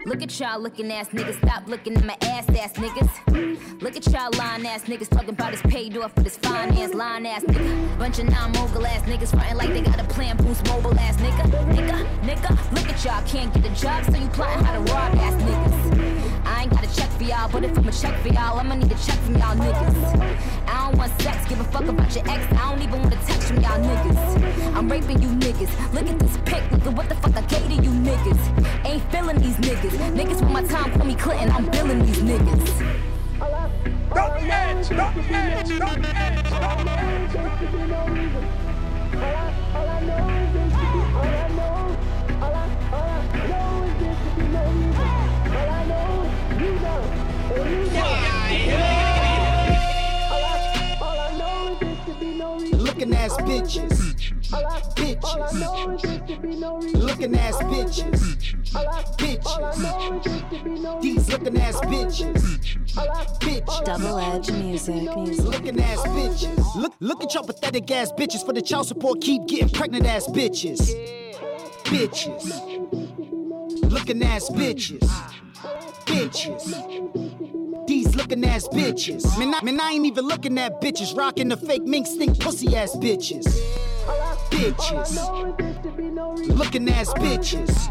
Look 0.05 0.21
at 0.21 0.37
y'all 0.37 0.59
looking 0.59 0.91
ass 0.91 1.07
niggas, 1.09 1.37
stop 1.37 1.65
looking 1.65 1.95
at 1.95 2.03
my 2.03 2.17
ass 2.23 2.49
ass 2.49 2.73
niggas. 2.73 3.81
Look 3.81 3.95
at 3.95 4.05
y'all 4.07 4.29
lying 4.37 4.67
ass 4.67 4.83
niggas 4.83 5.07
talking 5.09 5.29
about 5.29 5.51
his 5.51 5.61
paid 5.61 5.95
off 5.97 6.13
with 6.15 6.25
his 6.25 6.35
finance 6.37 6.93
line 6.93 7.25
ass 7.25 7.43
nigga. 7.43 7.97
Bunch 7.97 8.19
of 8.19 8.29
non 8.29 8.51
mogul 8.51 8.85
ass 8.85 9.03
niggas 9.03 9.29
frontin' 9.29 9.55
like 9.55 9.69
they 9.69 9.81
got 9.81 9.99
a 10.01 10.03
plan 10.03 10.35
boost 10.37 10.67
mobile 10.67 10.97
ass 10.99 11.15
nigga. 11.17 11.43
Nigga, 11.73 12.05
nigga, 12.21 12.73
look 12.73 12.89
at 12.89 13.05
y'all 13.05 13.23
can't 13.25 13.53
get 13.53 13.65
a 13.65 13.81
job, 13.81 14.03
so 14.03 14.17
you 14.17 14.27
plotting 14.29 14.65
how 14.65 14.73
to 14.73 14.91
rob 14.91 15.15
ass 15.15 15.41
niggas. 15.41 16.45
I 16.45 16.63
ain't 16.63 16.71
got 16.71 16.83
a 16.85 16.95
check 16.95 17.09
for 17.11 17.23
y'all, 17.23 17.49
but 17.49 17.63
if 17.63 17.77
I'm 17.77 17.87
a 17.87 17.91
check 17.91 18.19
for 18.21 18.27
y'all, 18.27 18.59
I'ma 18.59 18.75
need 18.75 18.91
a 18.91 18.95
check 18.95 19.17
from 19.19 19.35
y'all 19.35 19.55
niggas. 19.55 20.67
I 20.67 20.85
don't 20.89 20.97
want 20.97 21.21
sex, 21.21 21.47
give 21.47 21.61
a 21.61 21.63
fuck 21.63 21.85
about 21.85 22.13
your 22.13 22.27
ex, 22.29 22.43
I 22.51 22.69
don't 22.69 22.81
even 22.81 23.01
want 23.01 23.13
a 23.13 23.17
text 23.25 23.47
from 23.47 23.61
y'all 23.61 23.79
niggas. 23.79 24.75
I'm 24.75 24.89
raping 24.89 25.21
you 25.21 25.29
niggas, 25.29 25.93
look 25.93 26.07
at 26.07 26.19
this 26.19 26.37
pic, 26.43 26.63
nigga, 26.71 26.93
what 26.93 27.07
the 27.07 27.15
fuck 27.15 27.35
I 27.37 27.41
gave 27.41 27.67
to 27.67 27.75
you 27.75 27.91
niggas. 27.91 28.85
Ain't 28.85 29.03
feeling 29.11 29.39
these 29.39 29.55
niggas, 29.57 29.92
niggas 29.97 30.41
want 30.41 30.53
my 30.53 30.63
time, 30.63 30.91
call 30.91 31.05
me 31.05 31.15
Clinton, 31.15 31.51
I'm 31.51 31.65
billing 31.69 32.05
these 32.05 32.21
niggas. 32.21 32.67
Stop 34.11 34.39
the 34.39 34.53
edge! 34.53 34.85
Stop 34.85 35.15
the 35.15 35.21
edge! 35.21 35.67
Stop 35.67 36.01
the 36.01 36.09
edge! 36.15 36.47
Stop 36.47 36.83
the 36.83 36.91
edge! 36.91 37.13
Looking 52.73 53.13
ass 53.15 53.35
bitches. 53.37 54.12
Bitches. 54.95 55.63
Looking 56.93 57.35
ass 57.35 57.55
bitches. 57.63 58.45
Bitches. 59.17 61.01
These 61.01 61.29
looking 61.29 61.57
ass 61.59 61.79
bitches. 61.81 62.77
Bitches. 63.39 63.85
Double 63.85 64.19
edge 64.19 64.51
music, 64.51 65.15
music. 65.15 65.45
Looking 65.45 65.81
ass 65.81 65.99
bitches. 66.01 66.75
Look, 66.75 66.93
look 66.99 67.23
at 67.23 67.33
y'all 67.33 67.43
pathetic 67.43 67.89
ass 67.91 68.11
bitches 68.11 68.45
for 68.45 68.53
the 68.53 68.61
child 68.61 68.87
support. 68.87 69.21
Keep 69.21 69.47
getting 69.47 69.69
pregnant 69.69 70.05
ass 70.05 70.27
bitches. 70.27 70.79
Bitches. 71.85 72.45
Looking 73.89 74.23
ass 74.23 74.49
bitches. 74.51 74.99
Bitches. 76.05 77.87
These 77.87 78.15
looking 78.15 78.45
ass 78.45 78.67
bitches. 78.67 79.25
Man 79.39 79.53
I, 79.55 79.63
man, 79.63 79.79
I 79.79 79.91
ain't 79.93 80.05
even 80.05 80.25
looking 80.25 80.57
at 80.59 80.79
bitches. 80.79 81.17
Rocking 81.17 81.49
the 81.49 81.57
fake 81.57 81.83
mink 81.83 82.05
stink 82.07 82.39
pussy 82.39 82.75
ass 82.75 82.95
bitches. 82.95 83.45
Bitches. 84.63 85.17
Looking 86.55 86.89
ass 86.89 87.13
bitches. 87.15 87.89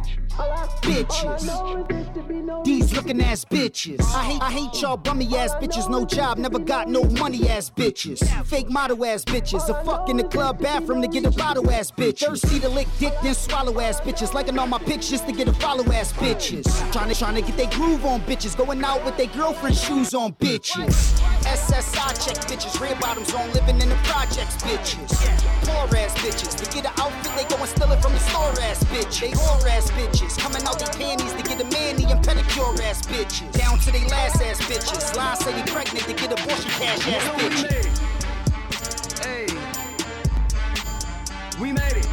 Bitches. 0.81 2.65
These 2.65 2.97
looking 2.97 3.21
ass 3.21 3.45
bitches. 3.45 4.01
I 4.15 4.25
hate, 4.25 4.43
I 4.43 4.51
hate 4.51 4.81
y'all 4.81 4.97
bummy 4.97 5.37
ass 5.37 5.55
bitches. 5.57 5.91
No 5.91 6.07
job, 6.07 6.39
never 6.39 6.59
got 6.59 6.89
no 6.89 7.05
money 7.05 7.47
ass 7.51 7.69
bitches. 7.69 8.27
Fake 8.47 8.71
model 8.71 9.05
ass 9.05 9.23
bitches. 9.23 9.69
A 9.69 9.85
fuck 9.85 10.09
in 10.09 10.17
the 10.17 10.25
club 10.25 10.61
bathroom 10.61 11.03
to 11.03 11.09
get 11.09 11.27
a 11.27 11.31
bottle 11.31 11.71
ass 11.71 11.91
bitch. 11.91 12.21
Thirsty 12.21 12.59
to 12.61 12.71
lick 12.71 12.89
dick, 12.99 13.13
then 13.23 13.35
swallow 13.35 13.79
ass 13.79 14.01
bitches. 14.01 14.33
Liking 14.33 14.59
all 14.59 14.67
my 14.67 14.79
pictures 14.79 15.21
to 15.21 15.33
get 15.33 15.49
a 15.49 15.53
follow 15.53 15.85
ass 15.93 16.15
bitches. 16.15 16.65
Trying 16.91 17.11
to, 17.11 17.15
trying 17.15 17.35
to 17.35 17.43
get 17.43 17.59
they 17.59 17.67
groove 17.67 18.07
on 18.07 18.23
bitches. 18.23 18.57
Going 18.57 18.83
out 18.83 19.05
with 19.05 19.19
their 19.19 19.27
girlfriend 19.27 19.77
shoes 19.77 20.15
on 20.15 20.33
bitches. 20.35 21.22
SSI 21.53 22.17
check 22.25 22.37
bitches. 22.49 22.81
Red 22.81 22.99
bottoms 22.99 23.35
on 23.35 23.53
living 23.53 23.81
in 23.81 23.89
the 23.91 23.97
projects 24.09 24.57
bitches. 24.65 25.13
Poor 25.69 25.85
ass 25.99 26.15
bitches. 26.25 26.57
To 26.57 26.65
get 26.73 26.87
an 26.87 26.93
outfit, 26.99 27.33
they 27.37 27.45
go 27.45 27.61
and 27.61 27.69
steal 27.69 27.93
it 27.93 28.01
from 28.01 28.13
the 28.13 28.21
store 28.21 28.53
ass 28.63 28.83
bitch. 28.85 29.21
They 29.21 29.33
whore 29.33 29.61
ass 29.69 29.91
bitches. 29.91 30.39
Coming 30.39 30.63
out 30.65 30.79
their 30.79 30.89
panties 30.89 31.33
to 31.35 31.43
get 31.43 31.61
a 31.61 31.65
mani 31.65 32.11
and 32.11 32.25
pedicure 32.25 32.81
ass 32.89 33.03
bitches. 33.03 33.53
Down 33.53 33.79
to 33.81 33.93
they 33.93 34.05
last 34.09 34.41
ass 34.41 34.61
bitches. 34.63 35.15
Line 35.15 35.37
say 35.37 35.53
they 35.53 35.71
pregnant 35.71 36.07
to 36.07 36.15
get 36.15 36.33
abortion 36.33 36.71
cash 36.81 37.07
ass 37.09 37.29
bitches. 37.37 38.01
Hey, 39.23 39.47
we 41.61 41.73
made 41.73 41.97
it. 42.01 42.09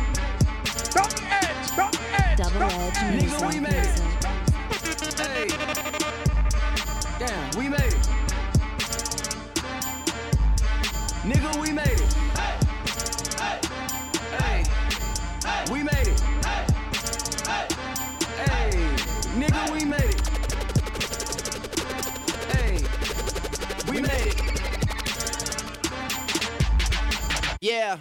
Stop 0.84 1.10
the 1.11 1.24
edge! 1.32 1.66
Stop 1.66 1.91
the 1.94 1.99
edge! 2.24 2.38
Double 2.38 2.70
Stop- 2.70 3.03
edge 3.03 3.24
Nigga, 3.24 3.53
we 3.53 3.60
made 3.61 3.88
it. 3.88 3.99
Hey, 5.20 5.48
damn, 7.20 7.57
we 7.57 7.70
made 7.70 7.94
it. 7.94 7.98
Nigga, 11.23 11.59
we 11.59 11.73
made 11.73 11.85
it. 11.85 12.13
Hey, 12.37 12.55
hey, 13.37 13.59
hey, 14.37 14.63
hey. 15.43 15.65
we 15.69 15.83
made 15.83 16.07
it. 16.07 16.19
Hey, 16.45 16.65
hey, 17.45 17.67
hey, 18.45 18.69
nigga, 19.35 19.69
we 19.69 19.83
made 19.83 20.15
it. 20.15 20.21
Hey, 22.55 22.79
we 23.91 24.01
made 24.01 24.27
it. 24.27 24.39
Yeah. 27.59 27.97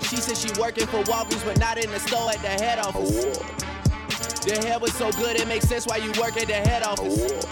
She 0.00 0.16
said 0.16 0.38
she 0.38 0.48
working 0.58 0.86
for 0.86 1.02
Walgreens, 1.02 1.44
but 1.44 1.58
not 1.58 1.76
in 1.76 1.90
the 1.90 2.00
store 2.00 2.30
at 2.30 2.40
the 2.40 2.48
head 2.48 2.78
office. 2.78 3.38
The 4.46 4.66
hair 4.66 4.78
was 4.78 4.94
so 4.94 5.12
good, 5.12 5.36
it 5.36 5.46
makes 5.46 5.68
sense 5.68 5.86
why 5.86 5.98
you 5.98 6.10
work 6.18 6.38
at 6.38 6.46
the 6.46 6.54
head 6.54 6.82
office. 6.84 7.44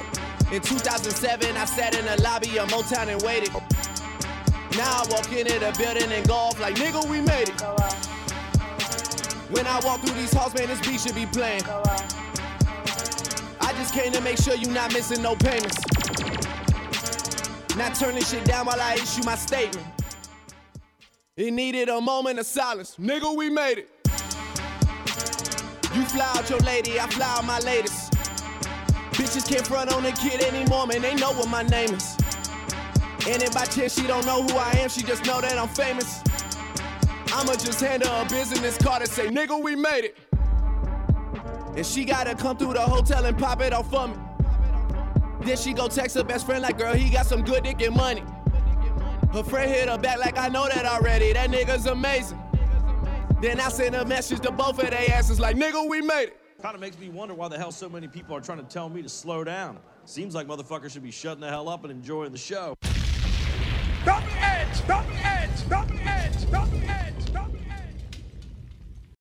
In 0.50 0.62
2007, 0.62 1.56
I 1.56 1.64
sat 1.66 1.94
in 1.94 2.06
the 2.06 2.22
lobby 2.22 2.58
of 2.58 2.70
Motown 2.70 3.08
and 3.08 3.20
waited. 3.20 3.50
Now 4.76 5.02
I 5.02 5.06
walk 5.08 5.32
into 5.32 5.58
the 5.58 5.74
building 5.78 6.12
and 6.12 6.28
golf 6.28 6.60
like, 6.60 6.74
nigga, 6.74 7.08
we 7.08 7.20
made 7.22 7.48
it. 7.48 7.60
When 9.50 9.66
I 9.66 9.80
walk 9.84 10.00
through 10.00 10.14
these 10.14 10.32
halls, 10.34 10.54
man, 10.54 10.68
this 10.68 10.80
beat 10.86 11.00
should 11.00 11.14
be 11.14 11.24
playing. 11.24 11.62
I 13.60 13.72
just 13.78 13.94
came 13.94 14.12
to 14.12 14.20
make 14.20 14.36
sure 14.36 14.54
you 14.54 14.70
not 14.70 14.92
missing 14.92 15.22
no 15.22 15.34
payments. 15.34 15.78
Not 17.76 17.94
turning 17.94 18.22
shit 18.22 18.44
down 18.44 18.66
while 18.66 18.80
I 18.80 18.94
issue 18.94 19.22
my 19.24 19.36
statement. 19.36 19.86
It 21.36 21.52
needed 21.52 21.88
a 21.88 22.00
moment 22.00 22.38
of 22.38 22.46
silence. 22.46 22.96
Nigga, 23.00 23.34
we 23.34 23.48
made 23.48 23.78
it. 23.78 23.88
You 25.94 26.04
fly 26.04 26.30
out 26.36 26.50
your 26.50 26.58
lady, 26.60 27.00
I 27.00 27.06
fly 27.06 27.26
out 27.26 27.44
my 27.46 27.60
latest. 27.60 28.12
Bitches 29.12 29.48
can't 29.48 29.66
front 29.66 29.90
on 29.92 30.04
a 30.04 30.12
kid 30.12 30.42
anymore, 30.42 30.86
man. 30.86 31.00
They 31.00 31.14
know 31.14 31.32
what 31.32 31.48
my 31.48 31.62
name 31.62 31.94
is. 31.94 32.18
And 33.28 33.42
if 33.42 33.52
by 33.52 33.64
chance 33.64 33.98
she 33.98 34.06
don't 34.06 34.24
know 34.24 34.42
who 34.44 34.56
I 34.56 34.70
am, 34.78 34.88
she 34.88 35.02
just 35.02 35.26
know 35.26 35.40
that 35.40 35.58
I'm 35.58 35.68
famous. 35.68 36.22
I'ma 37.32 37.54
just 37.54 37.80
hand 37.80 38.04
her 38.04 38.22
a 38.24 38.28
business 38.28 38.78
card 38.78 39.02
and 39.02 39.10
say, 39.10 39.26
nigga, 39.26 39.60
we 39.60 39.74
made 39.74 40.04
it. 40.04 40.16
And 41.76 41.84
she 41.84 42.04
gotta 42.04 42.36
come 42.36 42.56
through 42.56 42.74
the 42.74 42.80
hotel 42.80 43.26
and 43.26 43.36
pop 43.36 43.60
it 43.62 43.72
off 43.72 43.90
for 43.90 44.08
me. 44.08 44.14
Then 45.40 45.56
she 45.56 45.72
go 45.72 45.88
text 45.88 46.16
her 46.16 46.22
best 46.22 46.46
friend 46.46 46.62
like, 46.62 46.78
girl, 46.78 46.94
he 46.94 47.10
got 47.10 47.26
some 47.26 47.42
good 47.42 47.64
dick 47.64 47.82
and 47.82 47.96
money. 47.96 48.22
Her 49.32 49.42
friend 49.42 49.70
hit 49.70 49.88
her 49.88 49.98
back 49.98 50.18
like, 50.18 50.38
I 50.38 50.48
know 50.48 50.68
that 50.68 50.86
already. 50.86 51.32
That 51.32 51.50
nigga's 51.50 51.86
amazing. 51.86 52.40
Then 53.42 53.60
I 53.60 53.68
send 53.68 53.96
a 53.96 54.04
message 54.04 54.40
to 54.40 54.52
both 54.52 54.78
of 54.78 54.88
their 54.88 55.10
asses 55.10 55.40
like, 55.40 55.56
nigga, 55.56 55.86
we 55.88 56.00
made 56.00 56.28
it. 56.28 56.40
Kind 56.62 56.76
of 56.76 56.80
makes 56.80 56.98
me 56.98 57.08
wonder 57.08 57.34
why 57.34 57.48
the 57.48 57.58
hell 57.58 57.72
so 57.72 57.88
many 57.88 58.06
people 58.06 58.36
are 58.36 58.40
trying 58.40 58.58
to 58.58 58.64
tell 58.64 58.88
me 58.88 59.02
to 59.02 59.08
slow 59.08 59.44
down. 59.44 59.78
Seems 60.04 60.34
like 60.34 60.46
motherfuckers 60.46 60.92
should 60.92 61.02
be 61.02 61.10
shutting 61.10 61.40
the 61.40 61.50
hell 61.50 61.68
up 61.68 61.82
and 61.82 61.90
enjoying 61.90 62.30
the 62.30 62.38
show. 62.38 62.76
The 64.06 64.14
edge! 64.40 64.86
Double 64.86 65.10
edge! 65.24 65.68
Double 65.68 65.98
edge! 66.06 66.46
The 66.48 66.62
edge! 66.88 67.25